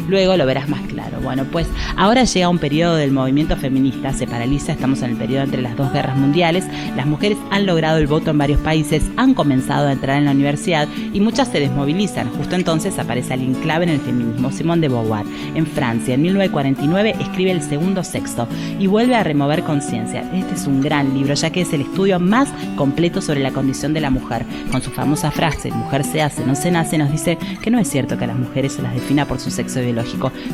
Luego 0.09 0.37
lo 0.37 0.47
verás 0.47 0.69
más 0.69 0.81
claro. 0.89 1.21
Bueno, 1.23 1.45
pues 1.45 1.67
ahora 1.97 2.25
llega 2.25 2.49
un 2.49 2.59
periodo 2.59 2.97
del 2.97 3.13
movimiento 3.13 3.57
feminista, 3.57 4.13
se 4.13 4.27
paraliza, 4.27 4.73
estamos 4.73 5.03
en 5.03 5.11
el 5.11 5.17
periodo 5.17 5.45
entre 5.45 5.63
las 5.63 5.77
dos 5.77 5.93
guerras 5.93 6.17
mundiales, 6.17 6.65
las 6.97 7.07
mujeres 7.07 7.37
han 7.51 7.67
logrado 7.67 7.99
el 7.99 8.07
voto 8.07 8.31
en 8.31 8.39
varios 8.39 8.61
países, 8.61 9.03
han 9.17 9.35
comenzado 9.35 9.89
a 9.89 9.93
entrar 9.93 10.17
en 10.19 10.25
la 10.25 10.31
universidad 10.31 10.89
y 11.13 11.21
muchas 11.21 11.49
se 11.49 11.61
desmovilizan. 11.61 12.31
Justo 12.31 12.57
entonces 12.57 12.99
aparece 12.99 13.35
alguien 13.35 13.55
clave 13.55 13.85
en 13.85 13.91
el 13.91 14.01
feminismo, 14.01 14.51
Simone 14.51 14.81
de 14.81 14.89
Beauvoir. 14.89 15.27
En 15.55 15.67
Francia, 15.67 16.15
en 16.15 16.23
1949, 16.23 17.17
escribe 17.21 17.51
El 17.51 17.63
Segundo 17.63 18.03
Sexto 18.03 18.49
y 18.79 18.87
vuelve 18.87 19.15
a 19.15 19.25
remover 19.25 19.63
conciencia. 19.63 20.23
Este 20.33 20.55
es 20.55 20.67
un 20.67 20.81
gran 20.81 21.15
libro, 21.15 21.35
ya 21.35 21.51
que 21.51 21.61
es 21.61 21.73
el 21.75 21.83
estudio 21.83 22.19
más 22.19 22.49
completo 22.77 23.21
sobre 23.21 23.41
la 23.41 23.51
condición 23.51 23.93
de 23.93 24.01
la 24.01 24.11
mujer. 24.11 24.47
Con 24.73 24.81
su 24.81 24.91
famosa 24.91 25.31
frase, 25.31 25.71
mujer 25.71 26.05
se 26.05 26.23
hace, 26.23 26.47
no 26.47 26.55
se 26.55 26.71
nace, 26.71 26.97
nos 26.97 27.13
dice 27.13 27.37
que 27.61 27.71
no 27.71 27.79
es 27.79 27.89
cierto 27.89 28.17
que 28.17 28.25
a 28.25 28.29
las 28.29 28.39
mujeres 28.39 28.73
se 28.73 28.83
las 28.83 28.95
defina 28.95 29.27
por 29.27 29.39
su 29.39 29.51
sexo 29.51 29.81
biológico, 29.81 29.98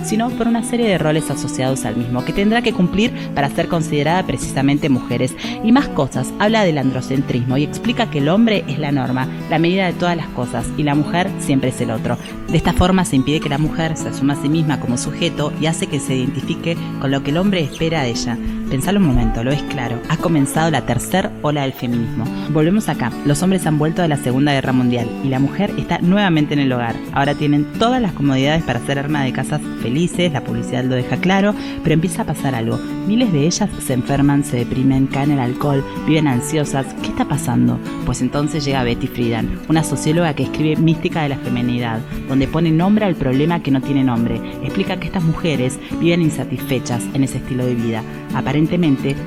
sino 0.04 0.30
por 0.30 0.48
una 0.48 0.62
serie 0.62 0.88
de 0.88 0.98
roles 0.98 1.30
asociados 1.30 1.84
al 1.84 1.96
mismo 1.96 2.24
que 2.24 2.32
tendrá 2.32 2.62
que 2.62 2.72
cumplir 2.72 3.12
para 3.34 3.50
ser 3.50 3.68
considerada 3.68 4.24
precisamente 4.26 4.88
mujeres. 4.88 5.36
Y 5.62 5.72
más 5.72 5.88
cosas, 5.88 6.32
habla 6.38 6.64
del 6.64 6.78
androcentrismo 6.78 7.56
y 7.56 7.64
explica 7.64 8.10
que 8.10 8.18
el 8.18 8.28
hombre 8.28 8.64
es 8.68 8.78
la 8.78 8.92
norma, 8.92 9.28
la 9.50 9.58
medida 9.58 9.86
de 9.86 9.92
todas 9.92 10.16
las 10.16 10.28
cosas, 10.28 10.66
y 10.76 10.82
la 10.82 10.94
mujer 10.94 11.30
siempre 11.38 11.70
es 11.70 11.80
el 11.80 11.90
otro. 11.90 12.16
De 12.48 12.56
esta 12.56 12.72
forma 12.72 13.04
se 13.04 13.16
impide 13.16 13.40
que 13.40 13.48
la 13.48 13.58
mujer 13.58 13.96
se 13.96 14.08
asuma 14.08 14.34
a 14.34 14.42
sí 14.42 14.48
misma 14.48 14.80
como 14.80 14.96
sujeto 14.96 15.52
y 15.60 15.66
hace 15.66 15.86
que 15.86 16.00
se 16.00 16.14
identifique 16.14 16.76
con 17.00 17.10
lo 17.10 17.22
que 17.22 17.30
el 17.30 17.38
hombre 17.38 17.60
espera 17.60 18.02
de 18.02 18.10
ella. 18.10 18.38
Pensalo 18.70 18.98
un 18.98 19.06
momento, 19.06 19.44
lo 19.44 19.52
es 19.52 19.62
claro. 19.64 20.00
Ha 20.08 20.16
comenzado 20.16 20.70
la 20.70 20.86
tercera 20.86 21.30
ola 21.42 21.62
del 21.62 21.72
feminismo. 21.72 22.24
Volvemos 22.50 22.88
acá. 22.88 23.12
Los 23.24 23.42
hombres 23.42 23.66
han 23.66 23.78
vuelto 23.78 24.02
de 24.02 24.08
la 24.08 24.16
Segunda 24.16 24.52
Guerra 24.52 24.72
Mundial 24.72 25.08
y 25.22 25.28
la 25.28 25.38
mujer 25.38 25.72
está 25.76 25.98
nuevamente 25.98 26.54
en 26.54 26.60
el 26.60 26.72
hogar. 26.72 26.96
Ahora 27.12 27.34
tienen 27.34 27.64
todas 27.78 28.00
las 28.00 28.12
comodidades 28.12 28.62
para 28.62 28.78
hacer 28.78 28.98
arma 28.98 29.22
de 29.22 29.32
casas 29.32 29.60
felices, 29.80 30.32
la 30.32 30.42
publicidad 30.42 30.84
lo 30.84 30.94
deja 30.94 31.18
claro, 31.18 31.54
pero 31.82 31.94
empieza 31.94 32.22
a 32.22 32.26
pasar 32.26 32.54
algo. 32.54 32.78
Miles 33.06 33.32
de 33.32 33.46
ellas 33.46 33.68
se 33.80 33.92
enferman, 33.92 34.44
se 34.44 34.56
deprimen, 34.56 35.06
caen 35.06 35.32
en 35.32 35.38
alcohol, 35.38 35.84
viven 36.06 36.26
ansiosas. 36.26 36.86
¿Qué 37.02 37.08
está 37.08 37.26
pasando? 37.26 37.78
Pues 38.06 38.22
entonces 38.22 38.64
llega 38.64 38.82
Betty 38.82 39.06
Friedan, 39.06 39.60
una 39.68 39.84
socióloga 39.84 40.34
que 40.34 40.44
escribe 40.44 40.76
Mística 40.76 41.22
de 41.22 41.28
la 41.28 41.36
Feminidad, 41.36 42.00
donde 42.28 42.48
pone 42.48 42.70
nombre 42.70 43.04
al 43.04 43.14
problema 43.14 43.62
que 43.62 43.70
no 43.70 43.82
tiene 43.82 44.04
nombre. 44.04 44.40
Explica 44.62 44.98
que 44.98 45.06
estas 45.06 45.22
mujeres 45.22 45.78
viven 46.00 46.22
insatisfechas 46.22 47.04
en 47.12 47.24
ese 47.24 47.38
estilo 47.38 47.66
de 47.66 47.74
vida. 47.74 48.02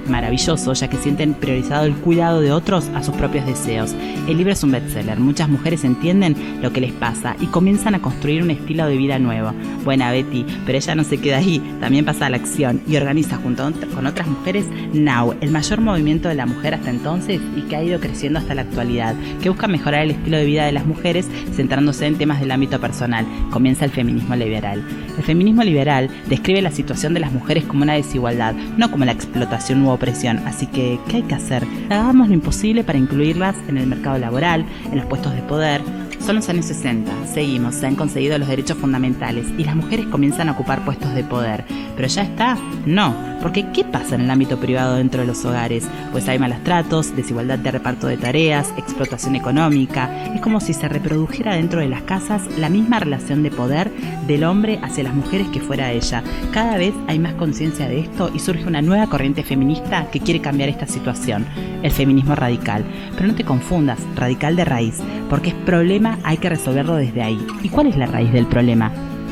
Maravilloso, 0.07 0.73
ya 0.73 0.89
que 0.89 0.97
sienten 0.97 1.33
priorizado 1.33 1.85
el 1.85 1.95
cuidado 1.95 2.41
de 2.41 2.51
otros 2.51 2.89
a 2.95 3.03
sus 3.03 3.15
propios 3.15 3.45
deseos. 3.45 3.93
El 4.27 4.37
libro 4.37 4.53
es 4.53 4.63
un 4.63 4.71
bestseller. 4.71 5.19
Muchas 5.19 5.49
mujeres 5.49 5.83
entienden 5.83 6.35
lo 6.61 6.71
que 6.71 6.81
les 6.81 6.91
pasa 6.93 7.35
y 7.39 7.47
comienzan 7.47 7.95
a 7.95 8.01
construir 8.01 8.43
un 8.43 8.51
estilo 8.51 8.85
de 8.87 8.97
vida 8.97 9.19
nuevo. 9.19 9.51
Buena 9.83 10.11
Betty, 10.11 10.45
pero 10.65 10.77
ella 10.77 10.95
no 10.95 11.03
se 11.03 11.17
queda 11.17 11.37
ahí, 11.37 11.61
también 11.79 12.05
pasa 12.05 12.27
a 12.27 12.29
la 12.29 12.37
acción 12.37 12.81
y 12.87 12.95
organiza 12.95 13.37
junto 13.37 13.57
con 13.93 14.05
otras 14.05 14.27
mujeres 14.27 14.65
Now, 14.93 15.35
el 15.41 15.51
mayor 15.51 15.81
movimiento 15.81 16.29
de 16.29 16.35
la 16.35 16.45
mujer 16.45 16.75
hasta 16.75 16.91
entonces 16.91 17.41
y 17.55 17.61
que 17.61 17.75
ha 17.75 17.83
ido 17.83 17.99
creciendo 17.99 18.39
hasta 18.39 18.53
la 18.53 18.61
actualidad, 18.61 19.15
que 19.41 19.49
busca 19.49 19.67
mejorar 19.67 20.03
el 20.03 20.11
estilo 20.11 20.37
de 20.37 20.45
vida 20.45 20.65
de 20.65 20.71
las 20.71 20.85
mujeres 20.85 21.27
centrándose 21.55 22.05
en 22.05 22.17
temas 22.17 22.39
del 22.39 22.51
ámbito 22.51 22.79
personal. 22.79 23.25
Comienza 23.49 23.85
el 23.85 23.91
feminismo 23.91 24.35
liberal. 24.35 24.83
El 25.17 25.23
feminismo 25.23 25.63
liberal 25.63 26.09
describe 26.29 26.61
la 26.61 26.71
situación 26.71 27.13
de 27.13 27.19
las 27.19 27.31
mujeres 27.31 27.63
como 27.63 27.83
una 27.83 27.93
desigualdad, 27.93 28.53
no 28.77 28.91
como 28.91 29.05
la 29.05 29.11
explotación 29.17 29.83
u 29.83 29.89
opresión. 29.91 30.39
Así 30.47 30.67
que, 30.67 30.99
¿qué 31.09 31.17
hay 31.17 31.23
que 31.23 31.35
hacer? 31.35 31.65
Hagamos 31.89 32.29
lo 32.29 32.33
imposible 32.33 32.83
para 32.83 32.97
incluirlas 32.97 33.55
en 33.67 33.77
el 33.77 33.87
mercado 33.87 34.17
laboral, 34.17 34.65
en 34.91 34.97
los 34.97 35.05
puestos 35.05 35.33
de 35.33 35.41
poder, 35.41 35.81
son 36.27 36.35
los 36.35 36.49
años 36.49 36.65
60, 36.65 37.09
seguimos, 37.33 37.75
se 37.75 37.87
han 37.87 37.95
conseguido 37.95 38.37
los 38.37 38.49
derechos 38.49 38.77
fundamentales 38.77 39.47
y 39.57 39.63
las 39.63 39.77
mujeres 39.77 40.07
comienzan 40.07 40.49
a 40.49 40.51
ocupar 40.51 40.83
puestos 40.83 41.15
de 41.15 41.23
poder. 41.23 41.63
¿Pero 41.95 42.05
ya 42.09 42.23
está? 42.23 42.57
No, 42.85 43.15
porque 43.41 43.65
¿qué 43.71 43.85
pasa 43.85 44.15
en 44.15 44.21
el 44.21 44.29
ámbito 44.29 44.59
privado 44.59 44.97
dentro 44.97 45.21
de 45.21 45.27
los 45.27 45.45
hogares? 45.45 45.87
Pues 46.11 46.27
hay 46.27 46.37
malos 46.37 46.61
tratos, 46.65 47.15
desigualdad 47.15 47.59
de 47.59 47.71
reparto 47.71 48.07
de 48.07 48.17
tareas, 48.17 48.73
explotación 48.77 49.37
económica. 49.37 50.33
Es 50.35 50.41
como 50.41 50.59
si 50.59 50.73
se 50.73 50.89
reprodujera 50.89 51.55
dentro 51.55 51.79
de 51.79 51.87
las 51.87 52.01
casas 52.01 52.41
la 52.57 52.67
misma 52.67 52.99
relación 52.99 53.41
de 53.41 53.49
poder 53.49 53.89
del 54.27 54.43
hombre 54.43 54.79
hacia 54.83 55.05
las 55.05 55.13
mujeres 55.13 55.47
que 55.47 55.61
fuera 55.61 55.93
ella. 55.93 56.23
Cada 56.51 56.77
vez 56.77 56.93
hay 57.07 57.19
más 57.19 57.35
conciencia 57.35 57.87
de 57.87 58.01
esto 58.01 58.31
y 58.33 58.39
surge 58.39 58.67
una 58.67 58.81
nueva 58.81 59.07
corriente 59.07 59.43
feminista 59.43 60.11
que 60.11 60.19
quiere 60.19 60.41
cambiar 60.41 60.67
esta 60.67 60.87
situación, 60.87 61.45
el 61.83 61.91
feminismo 61.91 62.35
radical. 62.35 62.83
Pero 63.15 63.27
no 63.27 63.35
te 63.35 63.45
confundas, 63.45 63.99
radical 64.15 64.57
de 64.57 64.65
raíz, 64.65 64.97
porque 65.29 65.49
es 65.49 65.55
problema 65.55 66.16
hay 66.23 66.37
que 66.37 66.49
resolverlo 66.49 66.95
desde 66.95 67.21
ahí. 67.21 67.45
¿Y 67.63 67.69
cuál 67.69 67.87
es 67.87 67.97
la 67.97 68.05
raíz 68.05 68.31
del 68.31 68.47
problema? 68.47 68.91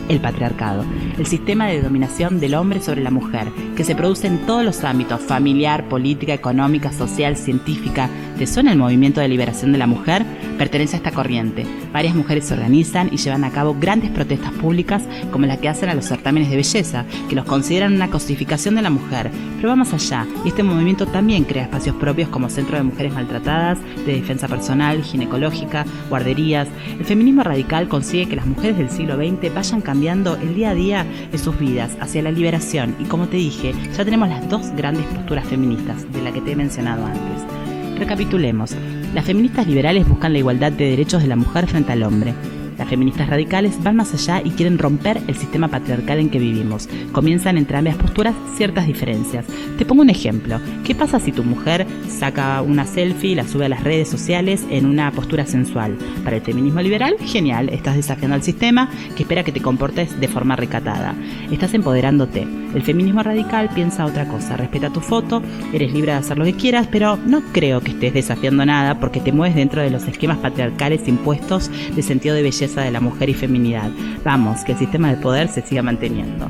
El 0.10 0.20
patriarcado, 0.20 0.86
el 1.18 1.26
sistema 1.26 1.68
de 1.68 1.82
dominación 1.82 2.40
del 2.40 2.56
hombre 2.56 2.82
sobre 2.82 3.02
la 3.02 3.12
mujer, 3.12 3.48
que 3.76 3.84
se 3.84 3.96
produce 3.96 4.28
en 4.28 4.46
todos 4.46 4.64
los 4.64 4.84
ámbitos, 4.84 5.22
familiar, 5.22 5.88
política, 5.90 6.34
económica, 6.34 6.92
social, 6.92 7.36
científica. 7.38 8.10
¿Te 8.38 8.48
suena 8.48 8.72
el 8.72 8.78
movimiento 8.78 9.22
de 9.22 9.28
liberación 9.28 9.72
de 9.72 9.78
la 9.78 9.88
mujer? 9.88 10.26
Pertenece 10.58 10.96
a 10.96 10.98
esta 10.98 11.12
corriente. 11.12 11.66
Varias 11.92 12.16
mujeres 12.16 12.46
se 12.46 12.54
organizan 12.54 13.10
y 13.12 13.18
llevan 13.18 13.44
a 13.44 13.52
cabo 13.52 13.76
grandes 13.80 14.12
protestas 14.12 14.52
públicas 14.54 15.04
como 15.32 15.46
la 15.46 15.58
que 15.58 15.70
hacen 15.70 15.90
a 15.90 15.96
los 15.96 16.06
certámenes 16.06 16.50
de 16.50 16.58
belleza, 16.58 17.06
que 17.30 17.36
los 17.36 17.46
consideran 17.46 17.94
una 17.94 18.10
cosificación 18.10 18.76
de 18.76 18.82
la 18.82 18.90
mujer. 18.90 19.32
Pero 19.58 19.70
va 19.70 19.76
más 19.76 19.94
allá, 19.94 20.26
y 20.44 20.50
este 20.50 20.64
movimiento 20.64 21.08
también 21.08 21.44
crea 21.46 21.64
espacios 21.64 21.96
propios 21.96 22.30
como 22.30 22.50
Centro 22.50 22.78
de 22.78 22.84
Mujeres 22.84 23.14
Maltratadas, 23.14 23.80
de 24.06 24.14
Defensa 24.14 24.48
Personal, 24.48 25.02
Ginecológica, 25.04 25.86
Guarderías. 26.10 26.68
El 27.00 27.06
feminismo 27.06 27.44
radical 27.44 27.88
consigue 27.88 28.28
que 28.28 28.36
las 28.36 28.46
mujeres 28.46 28.78
del 28.78 28.90
siglo 28.90 29.16
XX 29.16 29.54
vayan 29.54 29.82
cambiando 29.82 29.95
cambiando 29.96 30.36
el 30.36 30.56
día 30.56 30.72
a 30.72 30.76
día 30.76 31.06
de 31.32 31.38
sus 31.38 31.58
vidas 31.58 31.96
hacia 32.02 32.22
la 32.22 32.30
liberación 32.30 32.98
y 33.00 33.06
como 33.06 33.30
te 33.30 33.38
dije, 33.38 33.74
ya 33.96 34.04
tenemos 34.04 34.28
las 34.28 34.50
dos 34.50 34.70
grandes 34.76 35.06
posturas 35.06 35.48
feministas 35.48 36.12
de 36.12 36.22
la 36.22 36.34
que 36.34 36.42
te 36.42 36.52
he 36.52 36.56
mencionado 36.58 37.06
antes. 37.06 37.98
Recapitulemos, 37.98 38.76
las 39.14 39.24
feministas 39.24 39.68
liberales 39.68 40.06
buscan 40.06 40.34
la 40.34 40.40
igualdad 40.40 40.74
de 40.74 40.90
derechos 40.90 41.22
de 41.22 41.30
la 41.30 41.38
mujer 41.38 41.66
frente 41.68 41.94
al 41.94 42.04
hombre. 42.04 42.34
Las 42.78 42.90
feministas 42.90 43.30
radicales 43.30 43.82
van 43.82 43.96
más 43.96 44.14
allá 44.14 44.42
y 44.44 44.52
quieren 44.52 44.78
romper 44.78 45.22
el 45.28 45.36
sistema 45.36 45.68
patriarcal 45.68 46.20
en 46.20 46.30
que 46.30 46.40
vivimos. 46.40 46.90
Comienzan 47.12 47.58
entre 47.58 47.78
ambas 47.78 47.96
posturas 47.96 48.36
ciertas 48.58 48.88
diferencias. 48.88 49.46
Te 49.78 49.86
pongo 49.86 50.02
un 50.02 50.10
ejemplo. 50.10 50.60
¿Qué 50.84 50.94
pasa 50.94 51.20
si 51.20 51.32
tu 51.32 51.44
mujer 51.44 51.88
saca 52.10 52.62
una 52.62 52.86
selfie 52.86 53.32
y 53.32 53.36
la 53.36 53.48
sube 53.48 53.66
a 53.66 53.70
las 53.70 53.84
redes 53.84 54.10
sociales 54.10 54.66
en 54.70 54.86
una 54.86 55.12
postura 55.12 55.46
sensual? 55.46 55.98
Para 56.24 56.36
el 56.36 56.42
feminismo 56.42 56.82
liberal, 56.82 57.16
genial, 57.20 57.70
estás 57.70 57.96
desafiando 57.96 58.36
al 58.36 58.44
sistema 58.44 58.90
que 59.16 59.24
espera 59.24 59.44
que 59.44 59.52
te 59.52 59.62
comportes 59.62 60.20
de 60.20 60.28
forma 60.28 60.56
recatada. 60.56 61.16
Estás 61.52 61.74
empoderándote. 61.74 62.48
El 62.74 62.84
feminismo 62.84 63.24
radical 63.24 63.70
piensa 63.74 64.06
otra 64.06 64.28
cosa, 64.28 64.58
respeta 64.58 64.90
tu 64.90 65.00
foto, 65.00 65.42
eres 65.72 65.94
libre 65.94 66.12
de 66.12 66.18
hacer 66.18 66.38
lo 66.38 66.44
que 66.44 66.56
quieras, 66.56 66.90
pero 66.92 67.18
no 67.26 67.42
creo 67.54 67.80
que 67.80 67.92
estés 67.92 68.14
desafiando 68.14 68.66
nada 68.66 69.00
porque 69.00 69.22
te 69.22 69.32
mueves 69.32 69.56
dentro 69.56 69.82
de 69.82 69.90
los 69.90 70.06
esquemas 70.10 70.40
patriarcales 70.40 71.08
impuestos 71.08 71.72
de 71.96 72.02
sentido 72.02 72.36
de 72.36 72.44
belleza 72.44 72.65
de 72.74 72.92
la 72.92 73.00
mujer 73.00 73.30
y 73.30 73.34
feminidad. 73.34 73.90
Vamos, 74.24 74.64
que 74.64 74.72
el 74.72 74.78
sistema 74.78 75.10
de 75.10 75.18
poder 75.18 75.48
se 75.48 75.62
siga 75.62 75.84
manteniendo. 75.84 76.50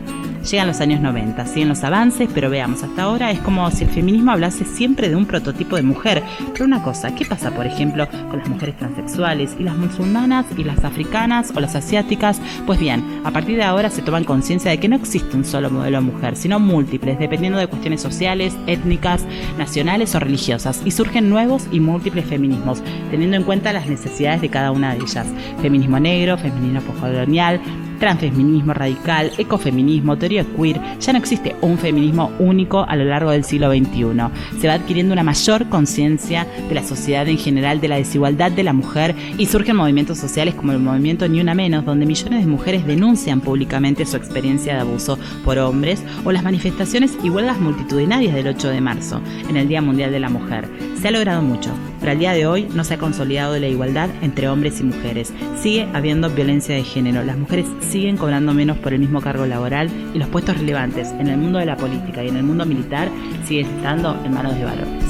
Llegan 0.49 0.67
los 0.67 0.79
años 0.79 1.01
90, 1.01 1.43
siguen 1.47 1.69
los 1.69 1.83
avances, 1.83 2.29
pero 2.31 2.51
veamos, 2.51 2.83
hasta 2.83 3.01
ahora 3.01 3.31
es 3.31 3.39
como 3.39 3.69
si 3.71 3.83
el 3.83 3.89
feminismo 3.89 4.31
hablase 4.31 4.63
siempre 4.63 5.09
de 5.09 5.15
un 5.15 5.25
prototipo 5.25 5.75
de 5.75 5.81
mujer. 5.81 6.21
Pero 6.53 6.65
una 6.65 6.83
cosa, 6.83 7.15
¿qué 7.15 7.25
pasa, 7.25 7.49
por 7.49 7.65
ejemplo, 7.65 8.07
con 8.29 8.37
las 8.37 8.47
mujeres 8.47 8.77
transexuales 8.77 9.55
y 9.59 9.63
las 9.63 9.75
musulmanas 9.75 10.45
y 10.55 10.63
las 10.63 10.83
africanas 10.83 11.51
o 11.55 11.59
las 11.59 11.75
asiáticas? 11.75 12.39
Pues 12.67 12.79
bien, 12.79 13.21
a 13.23 13.31
partir 13.31 13.57
de 13.57 13.63
ahora 13.63 13.89
se 13.89 14.03
toman 14.03 14.23
conciencia 14.23 14.69
de 14.69 14.79
que 14.79 14.87
no 14.87 14.97
existe 14.97 15.35
un 15.35 15.45
solo 15.45 15.71
modelo 15.71 15.97
de 15.97 16.11
mujer, 16.11 16.35
sino 16.35 16.59
múltiples, 16.59 17.17
dependiendo 17.17 17.57
de 17.57 17.65
cuestiones 17.65 18.01
sociales, 18.01 18.55
étnicas, 18.67 19.25
nacionales 19.57 20.13
o 20.13 20.19
religiosas, 20.19 20.83
y 20.85 20.91
surgen 20.91 21.27
nuevos 21.27 21.67
y 21.71 21.79
múltiples 21.79 22.25
feminismos, 22.25 22.83
teniendo 23.09 23.35
en 23.35 23.43
cuenta 23.43 23.73
las 23.73 23.87
necesidades 23.87 24.41
de 24.41 24.49
cada 24.49 24.71
una 24.71 24.93
de 24.93 25.01
ellas. 25.01 25.25
Feminismo 25.63 25.99
negro, 25.99 26.37
feminismo 26.37 26.81
postcolonial, 26.81 27.59
transfeminismo 27.97 28.73
radical, 28.73 29.31
ecofeminismo, 29.37 30.17
teoría 30.17 30.43
queer, 30.43 30.79
ya 30.99 31.13
no 31.13 31.19
existe 31.19 31.55
un 31.61 31.77
feminismo 31.77 32.31
único 32.39 32.85
a 32.87 32.95
lo 32.95 33.05
largo 33.05 33.31
del 33.31 33.43
siglo 33.43 33.71
XXI. 33.71 34.59
Se 34.59 34.67
va 34.67 34.75
adquiriendo 34.75 35.13
una 35.13 35.23
mayor 35.23 35.69
conciencia 35.69 36.47
de 36.67 36.75
la 36.75 36.83
sociedad 36.83 37.27
en 37.27 37.37
general 37.37 37.81
de 37.81 37.87
la 37.87 37.97
desigualdad 37.97 38.51
de 38.51 38.63
la 38.63 38.73
mujer 38.73 39.15
y 39.37 39.45
surgen 39.45 39.75
movimientos 39.75 40.17
sociales 40.17 40.55
como 40.55 40.71
el 40.71 40.79
movimiento 40.79 41.27
Ni 41.27 41.41
Una 41.41 41.55
Menos, 41.55 41.85
donde 41.85 42.05
millones 42.05 42.41
de 42.41 42.51
mujeres 42.51 42.85
denuncian 42.85 43.41
públicamente 43.41 44.05
su 44.05 44.17
experiencia 44.17 44.73
de 44.73 44.81
abuso 44.81 45.17
por 45.43 45.57
hombres, 45.57 46.03
o 46.23 46.31
las 46.31 46.43
manifestaciones 46.43 47.17
y 47.23 47.29
huelgas 47.29 47.59
multitudinarias 47.59 48.33
del 48.33 48.47
8 48.47 48.69
de 48.69 48.81
marzo, 48.81 49.21
en 49.49 49.57
el 49.57 49.67
Día 49.67 49.81
Mundial 49.81 50.11
de 50.11 50.19
la 50.19 50.29
Mujer. 50.29 50.67
Se 51.01 51.07
ha 51.07 51.11
logrado 51.11 51.41
mucho, 51.41 51.71
pero 52.05 52.11
al 52.11 52.19
día 52.19 52.33
de 52.33 52.45
hoy 52.45 52.69
no 52.71 52.83
se 52.83 52.93
ha 52.93 52.97
consolidado 52.99 53.57
la 53.57 53.67
igualdad 53.67 54.11
entre 54.21 54.47
hombres 54.47 54.79
y 54.79 54.83
mujeres. 54.83 55.33
Sigue 55.59 55.89
habiendo 55.91 56.29
violencia 56.29 56.75
de 56.75 56.83
género. 56.83 57.23
Las 57.23 57.35
mujeres 57.35 57.65
siguen 57.79 58.15
cobrando 58.15 58.53
menos 58.53 58.77
por 58.77 58.93
el 58.93 58.99
mismo 58.99 59.21
cargo 59.21 59.47
laboral 59.47 59.89
y 60.13 60.19
los 60.19 60.27
puestos 60.27 60.55
relevantes 60.55 61.07
en 61.13 61.29
el 61.29 61.37
mundo 61.37 61.57
de 61.57 61.65
la 61.65 61.75
política 61.75 62.23
y 62.23 62.27
en 62.27 62.37
el 62.37 62.43
mundo 62.43 62.63
militar 62.63 63.09
siguen 63.47 63.65
estando 63.77 64.23
en 64.23 64.35
manos 64.35 64.55
de 64.55 64.65
varones. 64.65 65.03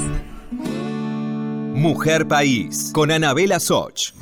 Mujer 1.74 2.26
País 2.26 2.92
con 2.94 3.10
Anabela 3.10 3.60
Soch. 3.60 4.14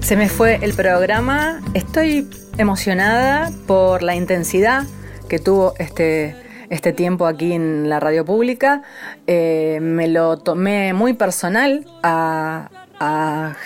Se 0.00 0.16
me 0.16 0.30
fue 0.30 0.60
el 0.62 0.72
programa. 0.72 1.60
Estoy 1.74 2.26
emocionada 2.56 3.50
por 3.66 4.02
la 4.02 4.16
intensidad 4.16 4.86
que 5.28 5.38
tuvo 5.38 5.74
este, 5.78 6.45
este 6.70 6.92
tiempo 6.92 7.26
aquí 7.26 7.52
en 7.52 7.88
la 7.88 8.00
radio 8.00 8.24
pública. 8.24 8.82
Eh, 9.26 9.78
me 9.80 10.08
lo 10.08 10.36
tomé 10.38 10.92
muy 10.92 11.14
personal 11.14 11.86
a, 12.02 12.68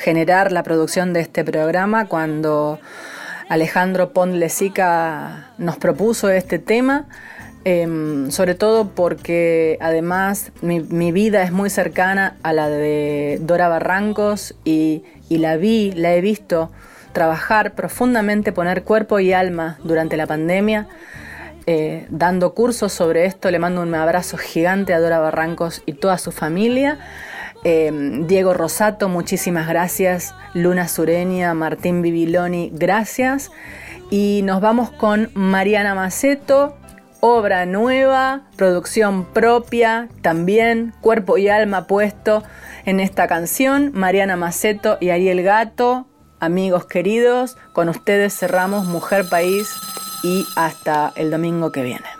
generar 0.01 0.51
la 0.51 0.65
producción 0.65 1.13
de 1.13 1.21
este 1.21 1.45
programa 1.45 2.09
cuando 2.09 2.81
Alejandro 3.49 4.13
Pondlesica 4.13 5.53
nos 5.57 5.77
propuso 5.77 6.31
este 6.31 6.59
tema, 6.59 7.07
em, 7.65 8.33
sobre 8.33 8.57
todo 8.57 8.89
porque 8.89 9.79
además 9.81 10.51
mi, 10.63 11.13
vida 11.13 11.45
es 11.45 11.53
muy 11.53 11.71
cercana 11.71 12.39
a 12.43 12.53
la 12.53 12.69
de 12.69 13.39
Dora 13.41 13.69
Barrancos 13.69 14.57
y, 14.65 15.05
la 15.29 15.57
vi, 15.57 15.93
la 15.93 16.13
he 16.13 16.21
visto 16.21 16.73
trabajar 17.13 17.75
profundamente, 17.75 18.51
poner 18.51 18.83
cuerpo 18.83 19.21
y 19.21 19.33
alma 19.33 19.79
durante 19.85 20.17
la 20.17 20.27
pandemia. 20.27 20.89
Eh, 21.67 22.07
dando 22.11 22.55
cursos 22.55 22.93
sobre 22.93 23.27
esto. 23.27 23.51
Le 23.51 23.59
mando 23.59 23.83
un 23.83 23.95
abrazo 23.95 24.37
gigante 24.37 24.95
a 24.95 25.01
Dora 25.01 25.19
Barrancos 25.19 25.83
y 25.87 25.93
toda 25.95 26.19
su 26.19 26.33
familia. 26.33 26.99
Eh, 27.65 27.91
Diego 28.27 28.55
Rosato, 28.55 29.09
muchísimas 29.09 29.69
gracias. 29.69 30.35
Luna 30.55 30.89
Sureña, 30.89 31.53
Martín 31.55 32.03
Bibiloni, 32.03 32.71
gracias. 32.73 33.51
Y 34.11 34.41
nos 34.45 34.61
vamos 34.61 34.91
con 34.91 35.31
Mariana 35.35 35.95
Maceto, 35.95 36.77
obra 37.21 37.67
nueva, 37.67 38.43
producción 38.57 39.25
propia, 39.27 40.09
también 40.23 40.95
cuerpo 41.01 41.39
y 41.39 41.49
alma 41.49 41.87
puesto 41.87 42.43
en 42.87 42.99
esta 42.99 43.29
canción. 43.29 43.91
Mariana 43.95 44.37
Maceto 44.37 44.97
y 45.01 45.11
Ariel 45.11 45.43
Gato, 45.43 46.09
amigos 46.41 46.87
queridos, 46.87 47.57
con 47.75 47.89
ustedes 47.91 48.37
cerramos 48.37 48.87
Mujer 48.87 49.29
País 49.29 49.71
y 50.23 50.47
hasta 50.55 51.13
el 51.15 51.31
domingo 51.31 51.73
que 51.73 51.83
viene. 51.83 52.20